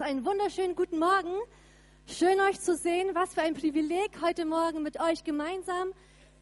Einen 0.00 0.24
wunderschönen 0.24 0.76
guten 0.76 0.98
Morgen. 0.98 1.34
Schön 2.06 2.40
euch 2.40 2.58
zu 2.58 2.74
sehen. 2.74 3.14
Was 3.14 3.34
für 3.34 3.42
ein 3.42 3.52
Privileg, 3.52 4.22
heute 4.22 4.46
Morgen 4.46 4.82
mit 4.82 4.98
euch 4.98 5.24
gemeinsam 5.24 5.92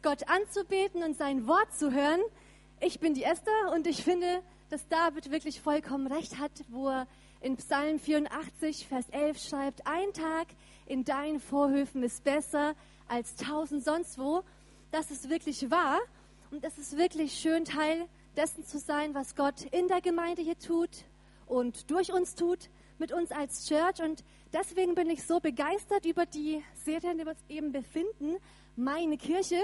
Gott 0.01 0.29
anzubeten 0.29 1.03
und 1.03 1.17
sein 1.17 1.45
Wort 1.45 1.73
zu 1.73 1.91
hören. 1.91 2.21
Ich 2.79 3.01
bin 3.01 3.13
die 3.13 3.23
Esther 3.23 3.73
und 3.73 3.85
ich 3.85 4.01
finde, 4.01 4.41
dass 4.69 4.87
David 4.87 5.29
wirklich 5.29 5.59
vollkommen 5.59 6.07
recht 6.07 6.39
hat, 6.39 6.51
wo 6.69 6.87
er 6.87 7.07
in 7.41 7.57
Psalm 7.57 7.99
84, 7.99 8.87
Vers 8.87 9.09
11 9.09 9.39
schreibt, 9.39 9.85
ein 9.85 10.13
Tag 10.13 10.47
in 10.85 11.03
deinen 11.03 11.41
Vorhöfen 11.41 12.01
ist 12.01 12.23
besser 12.23 12.75
als 13.09 13.35
tausend 13.35 13.83
sonst 13.83 14.17
wo. 14.17 14.41
Das 14.91 15.11
ist 15.11 15.29
wirklich 15.29 15.69
wahr 15.69 15.99
und 16.51 16.63
es 16.63 16.77
ist 16.77 16.97
wirklich 16.97 17.33
schön, 17.33 17.65
Teil 17.65 18.07
dessen 18.37 18.63
zu 18.63 18.79
sein, 18.79 19.13
was 19.15 19.35
Gott 19.35 19.63
in 19.71 19.89
der 19.89 19.99
Gemeinde 19.99 20.41
hier 20.41 20.57
tut 20.57 21.03
und 21.45 21.91
durch 21.91 22.13
uns 22.13 22.35
tut 22.35 22.69
mit 22.99 23.11
uns 23.11 23.31
als 23.31 23.65
Church 23.67 24.01
und 24.03 24.23
deswegen 24.51 24.93
bin 24.93 25.09
ich 25.09 25.23
so 25.23 25.39
begeistert 25.39 26.05
über 26.05 26.25
die 26.25 26.63
Serie, 26.73 27.11
in 27.11 27.17
der 27.17 27.27
wir 27.27 27.31
uns 27.31 27.43
eben 27.47 27.71
befinden, 27.71 28.35
Meine 28.75 29.17
Kirche. 29.17 29.61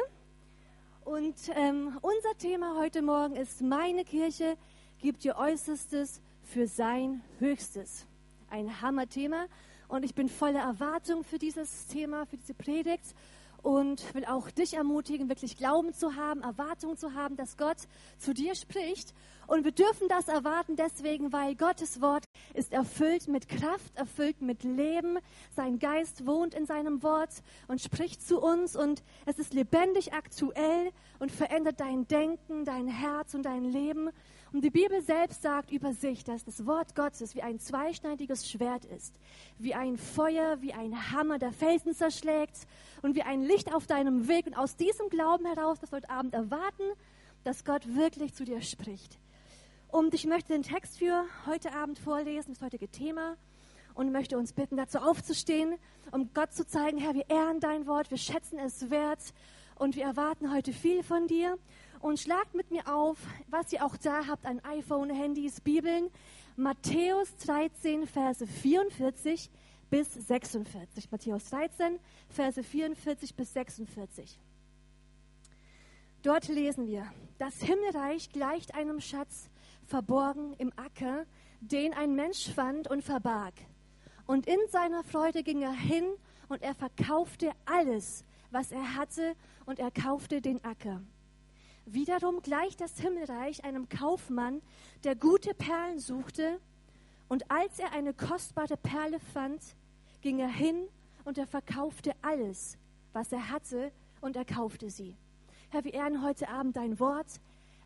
Und 1.03 1.35
ähm, 1.53 1.98
unser 2.02 2.38
Thema 2.38 2.76
heute 2.77 3.02
Morgen 3.02 3.35
ist 3.35 3.62
Meine 3.62 4.05
Kirche 4.05 4.57
gibt 4.99 5.23
ihr 5.26 5.35
Äußerstes 5.35 6.21
für 6.43 6.67
sein 6.67 7.21
Höchstes. 7.40 8.07
Ein 8.49 8.81
Hammerthema 8.81 9.45
und 9.88 10.04
ich 10.04 10.15
bin 10.15 10.29
voller 10.29 10.62
Erwartung 10.62 11.23
für 11.23 11.38
dieses 11.38 11.88
Thema, 11.88 12.26
für 12.26 12.38
diese 12.38 12.54
Predigt 12.54 13.15
und 13.66 14.14
will 14.14 14.26
auch 14.26 14.52
dich 14.52 14.76
ermutigen, 14.76 15.28
wirklich 15.28 15.58
Glauben 15.58 15.92
zu 15.92 16.16
haben, 16.16 16.44
Erwartung 16.44 16.98
zu 16.98 17.16
haben, 17.16 17.36
dass 17.36 17.58
Gott 17.58 17.78
zu 18.20 18.32
dir 18.32 18.54
spricht. 18.54 19.16
Und 19.48 19.66
wir 19.66 19.72
dürfen 19.72 20.08
das 20.08 20.28
erwarten 20.28 20.76
deswegen, 20.76 21.34
weil 21.34 21.55
Gottes 21.55 22.00
Wort 22.00 22.26
ist 22.54 22.72
erfüllt 22.72 23.28
mit 23.28 23.50
Kraft, 23.50 23.96
erfüllt 23.96 24.40
mit 24.44 24.64
Leben. 24.64 25.18
Sein 25.55 25.80
Geist 25.80 26.28
wohnt 26.28 26.54
in 26.54 26.68
seinem 26.68 27.02
Wort 27.02 27.32
und 27.68 27.82
spricht 27.82 28.22
zu 28.22 28.40
uns 28.40 28.76
und 28.76 29.04
es 29.26 29.40
ist 29.40 29.55
lebendig 29.55 30.13
aktuell 30.13 30.91
und 31.18 31.32
verändert 31.32 31.79
dein 31.79 32.07
Denken, 32.07 32.66
dein 32.66 32.88
Herz 32.88 33.34
und 33.34 33.48
dein 33.48 33.63
Leben. 33.63 34.12
Und 34.55 34.61
die 34.61 34.70
Bibel 34.70 35.01
selbst 35.01 35.41
sagt 35.41 35.70
über 35.70 35.91
sich, 35.91 36.23
dass 36.23 36.45
das 36.45 36.65
Wort 36.65 36.95
Gottes 36.95 37.35
wie 37.35 37.41
ein 37.41 37.59
zweischneidiges 37.59 38.49
Schwert 38.49 38.85
ist, 38.85 39.20
wie 39.59 39.73
ein 39.73 39.98
Feuer, 39.98 40.61
wie 40.61 40.71
ein 40.71 41.11
Hammer, 41.11 41.39
der 41.39 41.51
Felsen 41.51 41.93
zerschlägt 41.93 42.65
und 43.01 43.17
wie 43.17 43.23
ein 43.23 43.43
Licht 43.43 43.76
auf 43.76 43.85
deinem 43.85 44.29
Weg. 44.29 44.48
Und 44.48 44.53
aus 44.53 44.77
diesem 44.77 45.09
Glauben 45.09 45.45
heraus, 45.45 45.81
dass 45.81 45.91
wir 45.91 45.98
heute 45.98 46.09
Abend 46.09 46.33
erwarten, 46.33 46.83
dass 47.43 47.65
Gott 47.65 47.98
wirklich 47.98 48.33
zu 48.33 48.45
dir 48.45 48.61
spricht. 48.61 49.20
Und 49.89 50.13
ich 50.13 50.26
möchte 50.26 50.53
den 50.53 50.63
Text 50.63 50.99
für 50.99 51.26
heute 51.45 51.73
Abend 51.73 51.99
vorlesen, 51.99 52.53
das 52.53 52.61
heutige 52.61 52.87
Thema, 52.87 53.35
und 53.93 54.13
möchte 54.13 54.37
uns 54.37 54.53
bitten, 54.53 54.77
dazu 54.77 54.99
aufzustehen, 54.99 55.76
um 56.11 56.33
Gott 56.33 56.53
zu 56.53 56.65
zeigen, 56.65 56.98
Herr, 56.98 57.13
wir 57.13 57.29
ehren 57.29 57.59
dein 57.59 57.87
Wort, 57.87 58.09
wir 58.09 58.17
schätzen 58.17 58.57
es 58.59 58.89
wert 58.89 59.33
und 59.76 59.98
wir 59.98 60.05
erwarten 60.05 60.53
heute 60.53 60.71
viel 60.71 61.03
von 61.03 61.27
dir 61.27 61.57
und 61.99 62.20
schlagt 62.20 62.55
mit 62.55 62.71
mir 62.71 62.88
auf, 62.88 63.18
was 63.48 63.71
ihr 63.74 63.85
auch 63.85 63.98
da 63.98 64.28
habt 64.28 64.46
an 64.46 64.59
iPhone, 64.63 65.09
Handys, 65.09 65.62
Bibeln. 65.62 66.09
Matthäus 66.57 67.35
13, 67.38 68.07
Verse 68.07 68.46
44 68.46 69.50
bis 69.90 70.13
46. 70.13 71.12
Matthäus 71.12 71.46
13, 71.50 72.00
Verse 72.29 72.63
44 72.63 73.35
bis 73.35 73.53
46. 73.53 74.40
Dort 76.22 76.47
lesen 76.47 76.88
wir, 76.88 77.12
das 77.38 77.62
Himmelreich 77.62 78.31
gleicht 78.31 78.73
einem 78.73 79.00
Schatz 79.00 79.50
verborgen 79.85 80.53
im 80.57 80.72
Acker, 80.75 81.25
den 81.59 81.94
ein 81.94 82.16
Mensch 82.16 82.50
fand 82.50 82.90
und 82.90 83.03
verbarg. 83.03 83.53
Und 84.25 84.47
in 84.47 84.57
seiner 84.69 85.03
Freude 85.03 85.44
ging 85.44 85.62
er 85.62 85.73
hin 85.73 86.06
und 86.47 86.62
er 86.62 86.73
verkaufte 86.73 87.51
alles, 87.66 88.23
was 88.51 88.72
er 88.72 88.96
hatte, 88.96 89.35
und 89.66 89.79
er 89.79 89.91
kaufte 89.91 90.41
den 90.41 90.63
Acker. 90.63 91.01
Wiederum 91.86 92.41
gleicht 92.41 92.81
das 92.81 93.00
Himmelreich 93.00 93.63
einem 93.63 93.90
Kaufmann, 93.90 94.62
der 95.03 95.16
gute 95.16 95.53
Perlen 95.53 96.00
suchte, 96.00 96.59
und 97.28 97.50
als 97.50 97.79
er 97.79 97.91
eine 97.91 98.13
kostbare 98.13 98.78
Perle 98.78 99.19
fand, 99.19 99.62
ging 100.22 100.40
er 100.40 100.50
hin 100.50 100.88
und 101.24 101.38
er 101.38 101.47
verkaufte 101.47 102.12
alles, 102.22 102.78
was 103.13 103.31
er 103.31 103.50
hatte, 103.50 103.91
und 104.22 104.35
er 104.35 104.45
kaufte 104.45 104.90
sie. 104.90 105.16
Herr, 105.69 105.84
wir 105.84 105.94
ehren 105.94 106.24
heute 106.24 106.50
Abend 106.50 106.78
dein 106.78 107.00
Wort. 107.00 107.28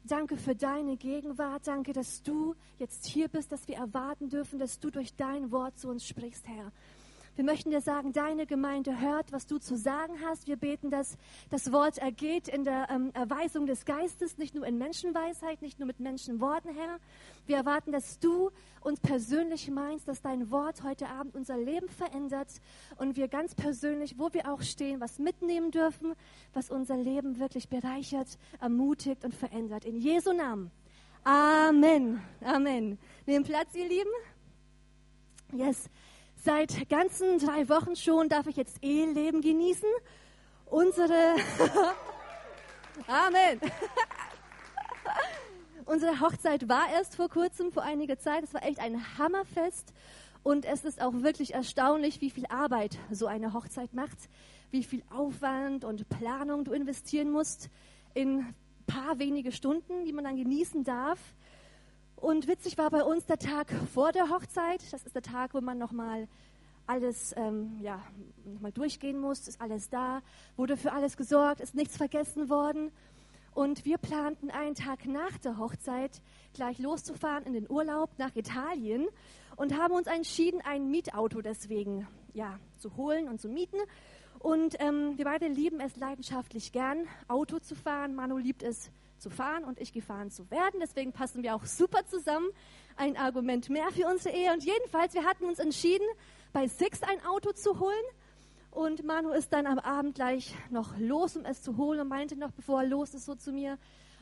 Danke 0.06 0.38
für 0.38 0.56
deine 0.56 0.96
Gegenwart. 0.96 1.68
Danke, 1.68 1.92
dass 1.92 2.24
du 2.24 2.56
jetzt 2.78 3.06
hier 3.06 3.28
bist, 3.28 3.52
dass 3.52 3.68
wir 3.68 3.76
erwarten 3.76 4.30
dürfen, 4.30 4.60
dass 4.60 4.80
du 4.80 4.90
durch 4.90 5.16
dein 5.16 5.52
Wort 5.52 5.78
zu 5.78 5.90
uns 5.90 6.08
sprichst, 6.08 6.48
Herr. 6.48 6.72
Wir 7.40 7.46
möchten 7.46 7.70
dir 7.72 7.80
sagen, 7.80 8.12
deine 8.12 8.46
Gemeinde 8.46 9.00
hört, 9.00 9.32
was 9.32 9.48
du 9.48 9.60
zu 9.60 9.78
sagen 9.78 10.16
hast. 10.26 10.46
Wir 10.48 10.58
beten, 10.58 10.90
dass 10.90 11.18
das 11.50 11.72
Wort 11.72 11.98
ergeht 11.98 12.50
in 12.50 12.66
der 12.66 12.90
ähm, 12.90 13.12
Erweisung 13.14 13.66
des 13.66 13.86
Geistes, 13.86 14.38
nicht 14.38 14.56
nur 14.56 14.68
in 14.68 14.78
Menschenweisheit, 14.78 15.62
nicht 15.62 15.80
nur 15.80 15.86
mit 15.86 16.02
Menschenworten, 16.02 16.76
Herr. 16.76 17.00
Wir 17.46 17.56
erwarten, 17.56 17.94
dass 17.94 18.20
du 18.20 18.52
uns 18.82 19.00
persönlich 19.00 19.72
meinst, 19.72 20.10
dass 20.10 20.22
dein 20.22 20.52
Wort 20.52 20.84
heute 20.84 21.08
Abend 21.08 21.34
unser 21.34 21.56
Leben 21.56 21.88
verändert 21.88 22.50
und 22.98 23.16
wir 23.16 23.30
ganz 23.30 23.56
persönlich, 23.56 24.20
wo 24.20 24.34
wir 24.34 24.52
auch 24.52 24.62
stehen, 24.62 25.00
was 25.00 25.18
mitnehmen 25.18 25.72
dürfen, 25.72 26.16
was 26.52 26.70
unser 26.70 26.98
Leben 26.98 27.40
wirklich 27.40 27.70
bereichert, 27.70 28.38
ermutigt 28.60 29.24
und 29.24 29.34
verändert. 29.34 29.86
In 29.86 29.96
Jesu 29.96 30.34
Namen. 30.34 30.72
Amen. 31.24 32.22
Amen. 32.44 32.98
Nehmen 33.26 33.46
Platz, 33.46 33.74
ihr 33.76 33.88
Lieben. 33.88 34.12
Yes. 35.54 35.90
Seit 36.42 36.90
ganzen 36.90 37.38
drei 37.38 37.68
Wochen 37.68 37.96
schon 37.96 38.30
darf 38.30 38.48
ich 38.48 38.56
jetzt 38.56 38.78
Eheleben 38.82 39.42
genießen. 39.42 39.90
Unsere 40.66 41.12
Amen. 43.08 43.60
Unsere 45.86 46.22
Hochzeit 46.22 46.70
war 46.70 46.90
erst 46.92 47.16
vor 47.16 47.30
kurzem, 47.30 47.72
vor 47.72 47.84
einiger 47.84 48.20
Zeit. 48.20 48.44
Es 48.44 48.54
war 48.54 48.64
echt 48.64 48.80
ein 48.80 49.18
Hammerfest. 49.18 49.94
Und 50.44 50.66
es 50.66 50.86
ist 50.86 51.02
auch 51.02 51.14
wirklich 51.14 51.54
erstaunlich, 51.54 52.22
wie 52.22 52.30
viel 52.30 52.46
Arbeit 52.48 52.98
so 53.12 53.28
eine 53.28 53.54
Hochzeit 53.54 53.94
macht, 53.94 54.18
wie 54.72 54.84
viel 54.84 55.04
Aufwand 55.10 55.84
und 55.84 56.08
Planung 56.08 56.64
du 56.64 56.72
investieren 56.72 57.32
musst 57.32 57.70
in 58.14 58.54
paar 58.88 59.20
wenige 59.20 59.52
Stunden, 59.52 60.06
die 60.06 60.14
man 60.14 60.24
dann 60.24 60.38
genießen 60.38 60.84
darf. 60.84 61.20
Und 62.20 62.50
witzig 62.50 62.78
war 62.78 62.90
bei 62.90 63.02
uns 63.02 63.26
der 63.28 63.38
Tag 63.38 63.72
vor 63.94 64.12
der 64.12 64.30
Hochzeit. 64.30 64.82
Das 64.92 65.04
ist 65.04 65.16
der 65.16 65.22
Tag, 65.22 65.54
wo 65.54 65.62
man 65.62 65.78
nochmal 65.78 66.28
alles 66.86 67.34
ähm, 67.38 67.78
ja, 67.82 68.02
nochmal 68.44 68.74
durchgehen 68.74 69.18
muss. 69.20 69.48
Ist 69.48 69.62
alles 69.62 69.90
da, 69.90 70.22
wurde 70.58 70.76
für 70.76 70.92
alles 70.92 71.16
gesorgt, 71.16 71.62
ist 71.62 71.76
nichts 71.76 71.96
vergessen 71.96 72.50
worden. 72.50 72.92
Und 73.54 73.86
wir 73.86 73.98
planten 73.98 74.52
einen 74.52 74.76
Tag 74.76 75.06
nach 75.06 75.38
der 75.38 75.58
Hochzeit 75.58 76.22
gleich 76.54 76.78
loszufahren 76.78 77.46
in 77.46 77.54
den 77.54 77.70
Urlaub 77.72 78.10
nach 78.18 78.36
Italien 78.36 79.08
und 79.56 79.78
haben 79.78 79.94
uns 79.94 80.08
entschieden, 80.08 80.60
ein 80.62 80.92
Mietauto 80.92 81.42
deswegen 81.42 82.06
ja, 82.34 82.60
zu 82.80 82.98
holen 82.98 83.30
und 83.30 83.40
zu 83.40 83.48
mieten. 83.48 83.78
Und 84.40 84.76
ähm, 84.80 85.18
wir 85.18 85.24
beide 85.24 85.48
lieben 85.48 85.80
es 85.80 85.96
leidenschaftlich 85.96 86.74
gern, 86.74 87.08
Auto 87.30 87.60
zu 87.60 87.76
fahren. 87.76 88.14
Manu 88.14 88.38
liebt 88.38 88.62
es 88.62 88.92
zu 89.20 89.30
fahren 89.30 89.64
und 89.64 89.80
ich 89.80 89.94
gefahren 89.94 90.32
zu 90.32 90.50
werden. 90.50 90.80
Deswegen 90.82 91.12
passen 91.12 91.44
wir 91.44 91.56
auch 91.56 91.66
super 91.66 92.06
zusammen. 92.06 92.48
Ein 92.96 93.18
Argument 93.18 93.70
mehr 93.70 93.90
für 93.92 94.08
unsere 94.08 94.36
Ehe. 94.36 94.52
Und 94.54 94.64
jedenfalls, 94.64 95.14
wir 95.14 95.26
hatten 95.26 95.46
uns 95.46 95.60
entschieden, 95.60 96.06
bei 96.54 96.68
Six 96.68 97.04
ein 97.04 97.24
Auto 97.26 97.52
zu 97.52 97.80
holen. 97.80 98.06
Und 98.72 99.04
Manu 99.04 99.32
ist 99.32 99.52
dann 99.52 99.66
am 99.66 99.80
Abend 99.80 100.16
gleich 100.16 100.56
noch 100.70 100.98
los, 101.00 101.36
um 101.36 101.46
es 101.46 101.62
zu 101.62 101.78
holen 101.78 102.00
und 102.00 102.08
meinte 102.08 102.36
noch, 102.36 102.52
bevor 102.52 102.82
er 102.82 102.88
los 102.88 103.14
ist, 103.14 103.26
so 103.26 103.36
zu 103.36 103.52
mir, 103.52 103.78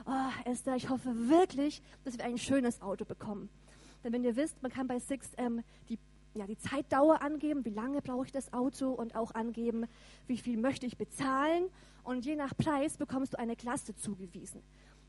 oh, 0.05 0.49
Esther, 0.49 0.75
ich 0.75 0.89
hoffe 0.89 1.29
wirklich, 1.29 1.81
dass 2.03 2.17
wir 2.17 2.25
ein 2.25 2.37
schönes 2.37 2.81
Auto 2.81 3.05
bekommen. 3.05 3.49
Denn 4.03 4.13
wenn 4.13 4.23
ihr 4.23 4.35
wisst, 4.35 4.61
man 4.61 4.71
kann 4.71 4.87
bei 4.87 4.99
Six 4.99 5.31
ähm, 5.37 5.63
die, 5.89 5.99
ja, 6.33 6.45
die 6.45 6.57
Zeitdauer 6.57 7.21
angeben, 7.21 7.65
wie 7.65 7.71
lange 7.71 8.01
brauche 8.01 8.25
ich 8.25 8.31
das 8.31 8.53
Auto 8.53 8.91
und 8.91 9.15
auch 9.15 9.33
angeben, 9.33 9.85
wie 10.27 10.37
viel 10.37 10.57
möchte 10.57 10.85
ich 10.85 10.97
bezahlen. 10.97 11.69
Und 12.03 12.25
je 12.25 12.35
nach 12.35 12.55
Preis 12.55 12.95
bekommst 12.95 13.33
du 13.33 13.39
eine 13.39 13.57
Klasse 13.57 13.95
zugewiesen. 13.95 14.63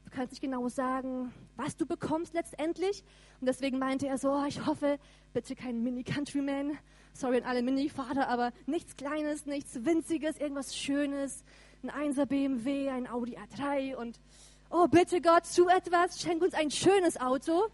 Du 0.08 0.16
kannst 0.16 0.32
nicht 0.32 0.40
genau 0.40 0.70
sagen, 0.70 1.34
was 1.56 1.76
du 1.76 1.84
bekommst 1.84 2.32
letztendlich. 2.32 3.04
Und 3.42 3.46
deswegen 3.46 3.78
meinte 3.78 4.06
er 4.06 4.16
so, 4.16 4.30
oh, 4.30 4.44
ich 4.48 4.64
hoffe, 4.64 4.98
bitte 5.34 5.54
kein 5.54 5.82
Mini-Countryman. 5.82 6.78
Sorry 7.12 7.36
an 7.36 7.42
alle 7.42 7.60
Mini-Fahrer, 7.60 8.26
aber 8.26 8.52
nichts 8.64 8.96
Kleines, 8.96 9.44
nichts 9.44 9.84
Winziges, 9.84 10.38
irgendwas 10.38 10.74
Schönes. 10.74 11.44
Ein 11.82 12.12
1er 12.14 12.24
BMW, 12.24 12.88
ein 12.88 13.06
Audi 13.06 13.36
A3 13.36 13.96
und 13.96 14.18
oh, 14.70 14.88
bitte 14.88 15.20
Gott, 15.20 15.44
zu 15.44 15.68
etwas, 15.68 16.22
schenk 16.22 16.42
uns 16.42 16.54
ein 16.54 16.70
schönes 16.70 17.20
Auto. 17.20 17.66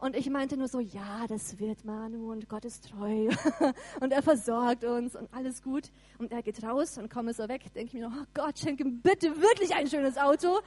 Und 0.00 0.16
ich 0.16 0.28
meinte 0.30 0.56
nur 0.56 0.66
so, 0.66 0.80
ja, 0.80 1.28
das 1.28 1.60
wird 1.60 1.84
Manu 1.84 2.32
und 2.32 2.48
Gott 2.48 2.64
ist 2.64 2.90
treu 2.90 3.28
und 4.00 4.12
er 4.12 4.22
versorgt 4.22 4.82
uns 4.82 5.14
und 5.14 5.32
alles 5.32 5.62
gut. 5.62 5.92
Und 6.18 6.32
er 6.32 6.42
geht 6.42 6.60
raus 6.64 6.98
und 6.98 7.08
komme 7.08 7.34
so 7.34 7.48
weg, 7.48 7.72
denke 7.72 7.86
ich 7.86 7.92
mir 7.94 8.08
noch, 8.08 8.16
oh 8.16 8.26
Gott, 8.34 8.58
schenke 8.58 8.82
ihm 8.82 9.00
bitte 9.00 9.40
wirklich 9.40 9.76
ein 9.76 9.86
schönes 9.86 10.18
Auto. 10.18 10.58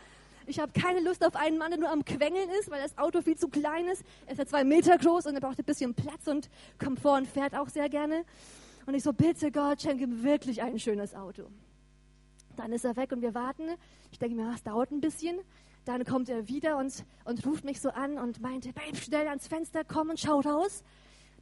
Ich 0.48 0.60
habe 0.60 0.72
keine 0.72 1.00
Lust 1.02 1.26
auf 1.26 1.36
einen 1.36 1.58
Mann, 1.58 1.72
der 1.72 1.80
nur 1.80 1.92
am 1.92 2.04
Quengeln 2.04 2.50
ist, 2.60 2.70
weil 2.70 2.82
das 2.82 2.98
Auto 2.98 3.22
viel 3.22 3.38
zu 3.38 3.48
klein 3.48 3.88
ist. 3.88 4.04
Er 4.26 4.34
ist 4.34 4.38
ja 4.40 4.46
zwei 4.46 4.64
Meter 4.64 4.98
groß 4.98 5.28
und 5.28 5.36
er 5.36 5.42
braucht 5.42 5.60
ein 5.60 5.66
bisschen 5.66 5.94
Platz 5.94 6.28
und 6.28 6.50
Komfort 6.80 7.18
und 7.18 7.28
fährt 7.28 7.56
auch 7.56 7.70
sehr 7.70 7.90
gerne. 7.90 8.26
Und 8.86 8.96
ich 8.96 9.04
so, 9.04 9.14
bitte 9.14 9.52
Gott, 9.52 9.82
schenke 9.82 10.04
ihm 10.04 10.24
wirklich 10.24 10.62
ein 10.62 10.80
schönes 10.80 11.14
Auto. 11.14 11.44
Dann 12.56 12.74
ist 12.74 12.86
er 12.86 12.96
weg 12.96 13.12
und 13.12 13.22
wir 13.22 13.34
warten. 13.34 13.70
Ich 14.12 14.20
denke 14.20 14.36
mir, 14.36 14.52
es 14.54 14.64
dauert 14.64 14.92
ein 14.92 15.02
bisschen. 15.02 15.40
Dann 15.86 16.04
kommt 16.06 16.30
er 16.30 16.48
wieder 16.48 16.78
und, 16.78 17.06
und 17.26 17.46
ruft 17.46 17.64
mich 17.64 17.80
so 17.80 17.90
an 17.90 18.18
und 18.18 18.42
meinte, 18.42 18.74
Babe, 18.74 18.96
schnell 18.98 19.28
ans 19.28 19.48
Fenster, 19.48 19.84
komm 19.84 20.10
und 20.10 20.20
schau 20.20 20.40
raus. 20.40 20.84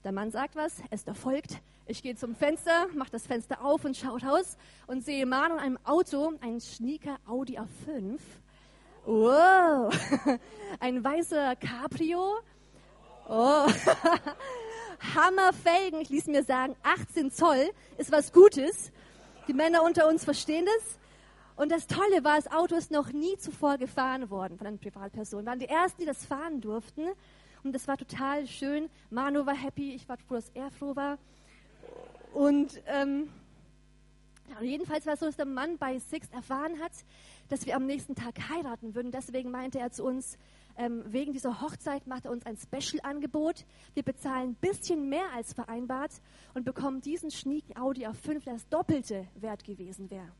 Der 0.03 0.13
Mann 0.13 0.31
sagt 0.31 0.55
was, 0.55 0.81
Esther 0.91 1.13
folgt. 1.13 1.61
Ich 1.85 2.03
gehe 2.03 2.15
zum 2.15 2.35
Fenster, 2.35 2.87
mache 2.93 3.11
das 3.11 3.27
Fenster 3.27 3.65
auf 3.65 3.83
und 3.83 3.97
schaue 3.97 4.21
raus 4.21 4.57
und 4.87 5.03
sehe 5.03 5.25
Manu 5.25 5.55
in 5.55 5.59
einem 5.59 5.79
Auto, 5.83 6.33
ein 6.39 6.61
schnieker 6.61 7.17
Audi 7.25 7.57
A5. 7.59 8.19
Wow, 9.11 9.89
ein 10.79 11.03
weißer 11.03 11.55
Cabrio. 11.55 12.41
Oh, 13.27 13.65
Hammerfelgen, 15.15 15.99
ich 16.01 16.09
ließ 16.09 16.27
mir 16.27 16.43
sagen, 16.43 16.75
18 16.83 17.31
Zoll 17.31 17.71
ist 17.97 18.11
was 18.11 18.31
Gutes. 18.31 18.91
Die 19.47 19.53
Männer 19.53 19.81
unter 19.81 20.07
uns 20.07 20.23
verstehen 20.23 20.67
das. 20.67 20.99
Und 21.55 21.71
das 21.71 21.87
Tolle 21.87 22.23
war, 22.23 22.35
das 22.35 22.51
Auto 22.51 22.75
ist 22.75 22.91
noch 22.91 23.11
nie 23.11 23.35
zuvor 23.39 23.79
gefahren 23.79 24.29
worden 24.29 24.59
von 24.59 24.67
einer 24.67 24.77
Privatperson. 24.77 25.41
Wir 25.41 25.47
waren 25.47 25.59
die 25.59 25.69
Ersten, 25.69 26.01
die 26.01 26.05
das 26.05 26.23
fahren 26.27 26.61
durften. 26.61 27.07
Und 27.63 27.73
das 27.73 27.87
war 27.87 27.97
total 27.97 28.45
schön. 28.45 28.91
Manu 29.09 29.43
war 29.43 29.55
happy, 29.55 29.95
ich 29.95 30.07
war 30.07 30.17
froh, 30.17 30.35
dass 30.35 30.51
er 30.53 30.69
froh 30.69 30.95
war. 30.95 31.17
Und 32.31 32.79
ähm, 32.85 33.27
ja, 34.49 34.61
jedenfalls 34.61 35.05
war 35.05 35.13
es 35.13 35.19
so, 35.19 35.25
dass 35.25 35.35
der 35.35 35.45
Mann 35.45 35.77
bei 35.77 35.99
Six 35.99 36.29
erfahren 36.31 36.79
hat, 36.79 36.91
dass 37.49 37.65
wir 37.65 37.75
am 37.75 37.85
nächsten 37.85 38.15
Tag 38.15 38.49
heiraten 38.49 38.95
würden. 38.95 39.11
Deswegen 39.11 39.51
meinte 39.51 39.79
er 39.79 39.91
zu 39.91 40.03
uns, 40.03 40.37
ähm, 40.77 41.03
wegen 41.07 41.33
dieser 41.33 41.61
Hochzeit 41.61 42.07
macht 42.07 42.25
er 42.25 42.31
uns 42.31 42.45
ein 42.45 42.57
Special-Angebot. 42.57 43.65
Wir 43.93 44.03
bezahlen 44.03 44.51
ein 44.51 44.55
bisschen 44.55 45.09
mehr 45.09 45.31
als 45.35 45.53
vereinbart 45.53 46.21
und 46.53 46.63
bekommen 46.63 47.01
diesen 47.01 47.31
schnieken 47.31 47.77
Audi 47.77 48.07
A5, 48.07 48.43
der 48.43 48.53
das 48.53 48.67
Doppelte 48.69 49.27
wert 49.35 49.63
gewesen 49.63 50.09
wäre. 50.09 50.31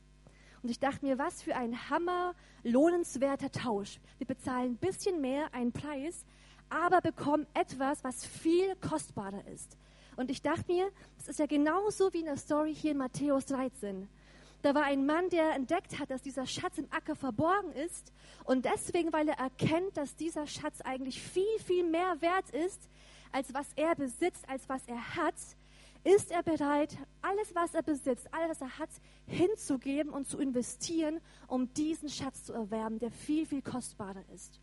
Und 0.62 0.70
ich 0.70 0.80
dachte 0.80 1.06
mir, 1.06 1.18
was 1.18 1.42
für 1.42 1.56
ein 1.56 1.90
hammer 1.90 2.36
lohnenswerter 2.64 3.52
Tausch. 3.52 4.00
Wir 4.18 4.28
bezahlen 4.28 4.74
ein 4.74 4.78
bisschen 4.78 5.22
mehr, 5.22 5.54
einen 5.54 5.72
Preis, 5.72 6.26
aber 6.70 7.02
bekommen 7.02 7.48
etwas, 7.54 8.04
was 8.04 8.26
viel 8.26 8.76
kostbarer 8.76 9.46
ist. 9.48 9.78
Und 10.19 10.30
ich 10.30 10.42
dachte 10.42 10.69
mir, 10.69 10.92
das 11.16 11.30
ist 11.30 11.39
ja 11.39 11.45
genauso 11.45 12.12
wie 12.12 12.19
in 12.19 12.25
der 12.25 12.36
Story 12.36 12.75
hier 12.75 12.92
in 12.92 12.98
Matthäus 12.98 13.45
13. 13.45 14.10
Da 14.62 14.75
war 14.75 14.83
ein 14.83 15.06
Mann, 15.06 15.30
der 15.30 15.56
entdeckt 15.56 15.98
hat, 15.98 16.10
dass 16.10 16.21
dieser 16.21 16.45
Schatz 16.45 16.77
im 16.77 16.92
Acker 16.92 17.16
verborgen 17.16 17.71
ist. 17.71 18.12
Und 18.44 18.66
deswegen, 18.66 19.13
weil 19.13 19.30
er 19.30 19.39
erkennt, 19.39 19.95
dass 19.95 20.18
dieser 20.18 20.45
Schatz 20.45 20.81
eigentlich 20.81 21.21
viel, 21.21 21.57
viel 21.66 21.86
mehr 21.86 22.21
wert 22.21 22.50
ist, 22.50 22.89
als 23.31 23.54
was 23.54 23.68
er 23.77 23.95
besitzt, 23.95 24.44
als 24.50 24.68
was 24.68 24.86
er 24.88 25.16
hat, 25.16 25.36
ist 26.04 26.31
er 26.31 26.44
bereit, 26.44 26.98
alles, 27.22 27.56
was 27.56 27.74
er 27.74 27.83
besitzt, 27.83 28.27
alles, 28.33 28.50
was 28.50 28.62
er 28.62 28.77
hat, 28.77 28.89
hinzugeben 29.25 30.12
und 30.12 30.27
zu 30.27 30.38
investieren, 30.38 31.22
um 31.48 31.74
diesen 31.75 32.10
Schatz 32.10 32.44
zu 32.44 32.51
erwerben, 32.51 33.00
der 33.00 33.12
viel, 33.12 33.45
viel 33.45 33.62
kostbarer 33.62 34.25
ist. 34.36 34.60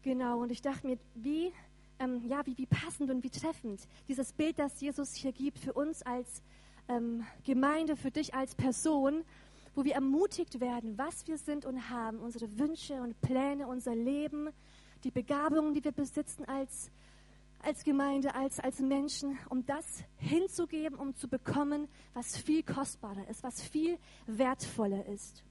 Genau, 0.00 0.40
und 0.40 0.50
ich 0.50 0.62
dachte 0.62 0.86
mir, 0.86 0.98
wie, 1.14 1.52
ähm, 2.00 2.22
ja, 2.26 2.44
wie, 2.46 2.56
wie 2.58 2.66
passend 2.66 3.10
und 3.10 3.22
wie 3.22 3.30
treffend 3.30 3.86
dieses 4.08 4.32
Bild, 4.32 4.58
das 4.58 4.80
Jesus 4.80 5.14
hier 5.14 5.32
gibt 5.32 5.58
für 5.58 5.72
uns 5.74 6.02
als 6.02 6.42
ähm, 6.88 7.24
Gemeinde, 7.44 7.94
für 7.94 8.10
dich 8.10 8.34
als 8.34 8.54
Person, 8.54 9.24
wo 9.74 9.84
wir 9.84 9.94
ermutigt 9.94 10.60
werden, 10.60 10.98
was 10.98 11.26
wir 11.28 11.38
sind 11.38 11.64
und 11.64 11.90
haben, 11.90 12.18
unsere 12.18 12.58
Wünsche 12.58 13.00
und 13.00 13.20
Pläne, 13.20 13.68
unser 13.68 13.94
Leben, 13.94 14.48
die 15.04 15.10
Begabungen, 15.10 15.74
die 15.74 15.84
wir 15.84 15.92
besitzen 15.92 16.44
als, 16.46 16.90
als 17.62 17.84
Gemeinde, 17.84 18.34
als, 18.34 18.58
als 18.58 18.80
Menschen, 18.80 19.38
um 19.48 19.64
das 19.66 19.84
hinzugeben, 20.16 20.98
um 20.98 21.14
zu 21.14 21.28
bekommen, 21.28 21.88
was 22.14 22.36
viel 22.36 22.62
kostbarer 22.62 23.28
ist, 23.28 23.42
was 23.42 23.62
viel 23.62 23.98
wertvoller 24.26 25.06
ist. 25.06 25.44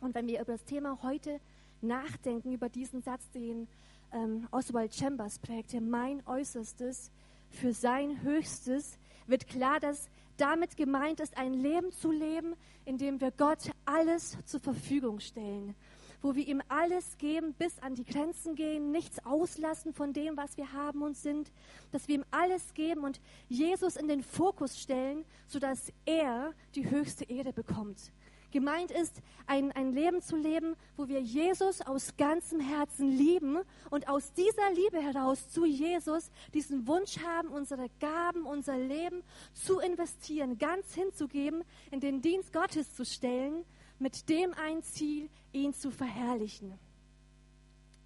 Und 0.00 0.14
wenn 0.14 0.26
wir 0.26 0.40
über 0.40 0.52
das 0.52 0.64
Thema 0.64 1.02
heute 1.02 1.40
nachdenken 1.86 2.52
über 2.52 2.68
diesen 2.68 3.02
Satz, 3.02 3.30
den 3.30 3.68
ähm, 4.12 4.46
Oswald 4.50 4.94
Chambers 4.94 5.38
prägte, 5.38 5.80
mein 5.80 6.26
Äußerstes 6.26 7.10
für 7.50 7.72
sein 7.72 8.22
Höchstes, 8.22 8.98
wird 9.26 9.46
klar, 9.46 9.80
dass 9.80 10.08
damit 10.36 10.76
gemeint 10.76 11.20
ist, 11.20 11.36
ein 11.36 11.54
Leben 11.54 11.92
zu 11.92 12.10
leben, 12.10 12.54
in 12.84 12.98
dem 12.98 13.20
wir 13.20 13.30
Gott 13.30 13.70
alles 13.84 14.36
zur 14.44 14.60
Verfügung 14.60 15.20
stellen, 15.20 15.74
wo 16.22 16.34
wir 16.34 16.46
ihm 16.46 16.62
alles 16.68 17.16
geben, 17.18 17.54
bis 17.54 17.78
an 17.80 17.94
die 17.94 18.04
Grenzen 18.04 18.54
gehen, 18.54 18.90
nichts 18.90 19.24
auslassen 19.24 19.92
von 19.92 20.12
dem, 20.12 20.36
was 20.36 20.56
wir 20.56 20.72
haben 20.72 21.02
und 21.02 21.16
sind, 21.16 21.52
dass 21.92 22.08
wir 22.08 22.16
ihm 22.16 22.24
alles 22.30 22.74
geben 22.74 23.04
und 23.04 23.20
Jesus 23.48 23.96
in 23.96 24.08
den 24.08 24.22
Fokus 24.22 24.80
stellen, 24.80 25.24
sodass 25.46 25.92
er 26.04 26.52
die 26.74 26.90
höchste 26.90 27.24
Ehre 27.24 27.52
bekommt. 27.52 28.10
Gemeint 28.54 28.92
ist, 28.92 29.20
ein, 29.48 29.72
ein 29.72 29.92
Leben 29.92 30.22
zu 30.22 30.36
leben, 30.36 30.76
wo 30.96 31.08
wir 31.08 31.20
Jesus 31.20 31.80
aus 31.80 32.16
ganzem 32.16 32.60
Herzen 32.60 33.10
lieben 33.10 33.58
und 33.90 34.08
aus 34.08 34.32
dieser 34.32 34.70
Liebe 34.72 35.02
heraus 35.02 35.50
zu 35.50 35.66
Jesus 35.66 36.30
diesen 36.54 36.86
Wunsch 36.86 37.18
haben, 37.18 37.48
unsere 37.48 37.88
Gaben, 37.98 38.46
unser 38.46 38.78
Leben 38.78 39.24
zu 39.54 39.80
investieren, 39.80 40.56
ganz 40.56 40.94
hinzugeben, 40.94 41.64
in 41.90 41.98
den 41.98 42.22
Dienst 42.22 42.52
Gottes 42.52 42.94
zu 42.94 43.04
stellen, 43.04 43.64
mit 43.98 44.28
dem 44.28 44.54
ein 44.54 44.84
Ziel, 44.84 45.28
ihn 45.52 45.74
zu 45.74 45.90
verherrlichen. 45.90 46.78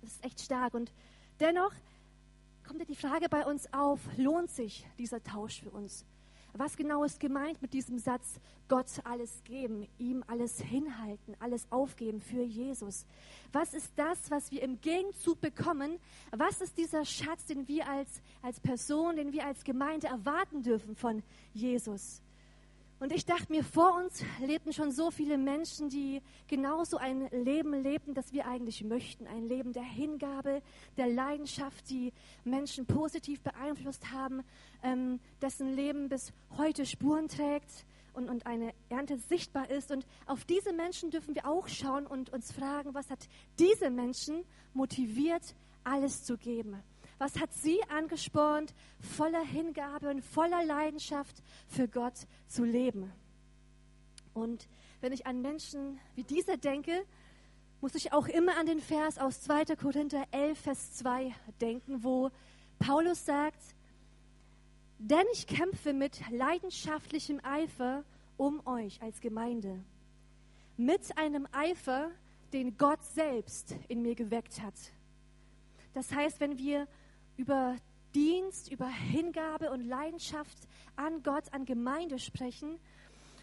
Das 0.00 0.12
ist 0.12 0.24
echt 0.24 0.40
stark. 0.40 0.72
Und 0.72 0.90
dennoch 1.40 1.74
kommt 2.66 2.80
ja 2.80 2.86
die 2.86 2.96
Frage 2.96 3.28
bei 3.28 3.44
uns 3.44 3.70
auf, 3.74 4.00
lohnt 4.16 4.50
sich 4.50 4.86
dieser 4.96 5.22
Tausch 5.22 5.60
für 5.60 5.70
uns? 5.70 6.06
Was 6.58 6.76
genau 6.76 7.04
ist 7.04 7.20
gemeint 7.20 7.62
mit 7.62 7.72
diesem 7.72 8.00
Satz, 8.00 8.40
Gott 8.66 8.86
alles 9.04 9.44
geben, 9.44 9.86
ihm 9.96 10.24
alles 10.26 10.60
hinhalten, 10.60 11.36
alles 11.38 11.70
aufgeben 11.70 12.20
für 12.20 12.42
Jesus? 12.42 13.06
Was 13.52 13.74
ist 13.74 13.92
das, 13.94 14.28
was 14.28 14.50
wir 14.50 14.62
im 14.62 14.80
Gegenzug 14.80 15.40
bekommen? 15.40 16.00
Was 16.32 16.60
ist 16.60 16.76
dieser 16.76 17.04
Schatz, 17.04 17.46
den 17.46 17.68
wir 17.68 17.88
als, 17.88 18.20
als 18.42 18.58
Person, 18.58 19.14
den 19.14 19.32
wir 19.32 19.46
als 19.46 19.62
Gemeinde 19.62 20.08
erwarten 20.08 20.64
dürfen 20.64 20.96
von 20.96 21.22
Jesus? 21.54 22.22
Und 23.00 23.12
ich 23.12 23.24
dachte 23.24 23.52
mir, 23.52 23.62
vor 23.62 23.94
uns 23.94 24.24
lebten 24.44 24.72
schon 24.72 24.90
so 24.90 25.12
viele 25.12 25.38
Menschen, 25.38 25.88
die 25.88 26.20
genauso 26.48 26.96
ein 26.96 27.28
Leben 27.30 27.72
lebten, 27.72 28.12
das 28.12 28.32
wir 28.32 28.48
eigentlich 28.48 28.82
möchten. 28.82 29.28
Ein 29.28 29.48
Leben 29.48 29.72
der 29.72 29.84
Hingabe, 29.84 30.62
der 30.96 31.06
Leidenschaft, 31.06 31.88
die 31.90 32.12
Menschen 32.42 32.86
positiv 32.86 33.40
beeinflusst 33.40 34.10
haben, 34.10 34.42
ähm, 34.82 35.20
dessen 35.40 35.76
Leben 35.76 36.08
bis 36.08 36.32
heute 36.56 36.86
Spuren 36.86 37.28
trägt 37.28 37.86
und, 38.14 38.28
und 38.28 38.46
eine 38.46 38.72
Ernte 38.88 39.16
sichtbar 39.16 39.70
ist. 39.70 39.92
Und 39.92 40.04
auf 40.26 40.44
diese 40.44 40.72
Menschen 40.72 41.10
dürfen 41.10 41.36
wir 41.36 41.46
auch 41.46 41.68
schauen 41.68 42.04
und 42.04 42.30
uns 42.30 42.50
fragen, 42.50 42.94
was 42.94 43.08
hat 43.10 43.28
diese 43.60 43.90
Menschen 43.90 44.44
motiviert, 44.74 45.54
alles 45.84 46.24
zu 46.24 46.36
geben? 46.36 46.82
Was 47.18 47.38
hat 47.40 47.52
sie 47.52 47.82
angespornt, 47.88 48.74
voller 49.00 49.44
Hingabe 49.44 50.08
und 50.08 50.22
voller 50.22 50.64
Leidenschaft 50.64 51.42
für 51.66 51.88
Gott 51.88 52.14
zu 52.46 52.64
leben? 52.64 53.12
Und 54.34 54.68
wenn 55.00 55.12
ich 55.12 55.26
an 55.26 55.42
Menschen 55.42 55.98
wie 56.14 56.22
diese 56.22 56.58
denke, 56.58 57.04
muss 57.80 57.94
ich 57.94 58.12
auch 58.12 58.26
immer 58.26 58.56
an 58.56 58.66
den 58.66 58.80
Vers 58.80 59.18
aus 59.18 59.40
2. 59.42 59.76
Korinther 59.76 60.24
11, 60.30 60.58
Vers 60.58 60.92
2 60.94 61.34
denken, 61.60 62.02
wo 62.02 62.30
Paulus 62.78 63.24
sagt, 63.24 63.60
denn 64.98 65.24
ich 65.32 65.46
kämpfe 65.46 65.92
mit 65.92 66.20
leidenschaftlichem 66.30 67.40
Eifer 67.44 68.04
um 68.36 68.64
euch 68.66 69.00
als 69.00 69.20
Gemeinde, 69.20 69.84
mit 70.76 71.16
einem 71.16 71.46
Eifer, 71.52 72.10
den 72.52 72.76
Gott 72.76 73.02
selbst 73.04 73.76
in 73.88 74.02
mir 74.02 74.14
geweckt 74.14 74.60
hat. 74.62 74.74
Das 75.94 76.12
heißt, 76.12 76.40
wenn 76.40 76.58
wir 76.58 76.88
über 77.38 77.76
Dienst, 78.14 78.70
über 78.70 78.88
Hingabe 78.88 79.70
und 79.70 79.86
Leidenschaft 79.86 80.58
an 80.96 81.22
Gott, 81.22 81.44
an 81.52 81.64
Gemeinde 81.64 82.18
sprechen 82.18 82.78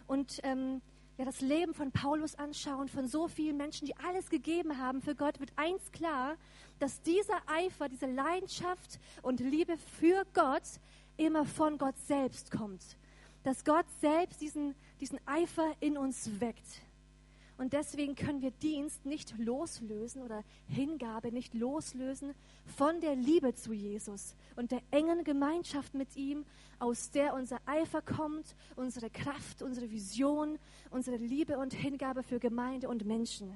und 0.06 0.40
ähm, 0.44 0.82
ja, 1.18 1.24
das 1.24 1.40
Leben 1.40 1.74
von 1.74 1.92
Paulus 1.92 2.36
anschauen, 2.36 2.90
von 2.90 3.08
so 3.08 3.28
vielen 3.28 3.56
Menschen, 3.56 3.86
die 3.86 3.96
alles 3.96 4.30
gegeben 4.30 4.78
haben 4.78 5.02
für 5.02 5.16
Gott, 5.16 5.40
wird 5.40 5.52
eins 5.56 5.92
klar, 5.92 6.36
dass 6.80 7.02
dieser 7.02 7.42
Eifer, 7.48 7.88
diese 7.88 8.08
Leidenschaft 8.08 9.00
und 9.22 9.40
Liebe 9.40 9.78
für 9.78 10.26
Gott 10.34 10.64
immer 11.16 11.46
von 11.46 11.78
Gott 11.78 11.98
selbst 12.06 12.52
kommt. 12.52 12.98
Dass 13.44 13.64
Gott 13.64 13.86
selbst 14.02 14.42
diesen, 14.42 14.76
diesen 15.00 15.20
Eifer 15.26 15.74
in 15.80 15.98
uns 15.98 16.42
weckt. 16.42 16.82
Und 17.58 17.72
deswegen 17.72 18.16
können 18.16 18.42
wir 18.42 18.52
Dienst 18.52 19.06
nicht 19.06 19.38
loslösen 19.38 20.22
oder 20.22 20.44
Hingabe 20.68 21.32
nicht 21.32 21.54
loslösen 21.54 22.34
von 22.66 23.00
der 23.00 23.16
Liebe 23.16 23.54
zu 23.54 23.72
Jesus 23.72 24.36
und 24.58 24.72
der 24.72 24.82
engen 24.92 25.24
Gemeinschaft 25.24 25.94
mit 25.94 26.18
ihm, 26.18 26.46
aus 26.80 27.12
der 27.12 27.34
unser 27.34 27.60
Eifer 27.66 28.02
kommt, 28.02 28.56
unsere 28.76 29.10
Kraft, 29.10 29.62
unsere 29.62 29.90
Vision, 29.90 30.60
unsere 30.90 31.16
Liebe 31.16 31.58
und 31.58 31.74
Hingabe 31.74 32.24
für 32.24 32.40
Gemeinde 32.40 32.90
und 32.90 33.06
Menschen. 33.06 33.54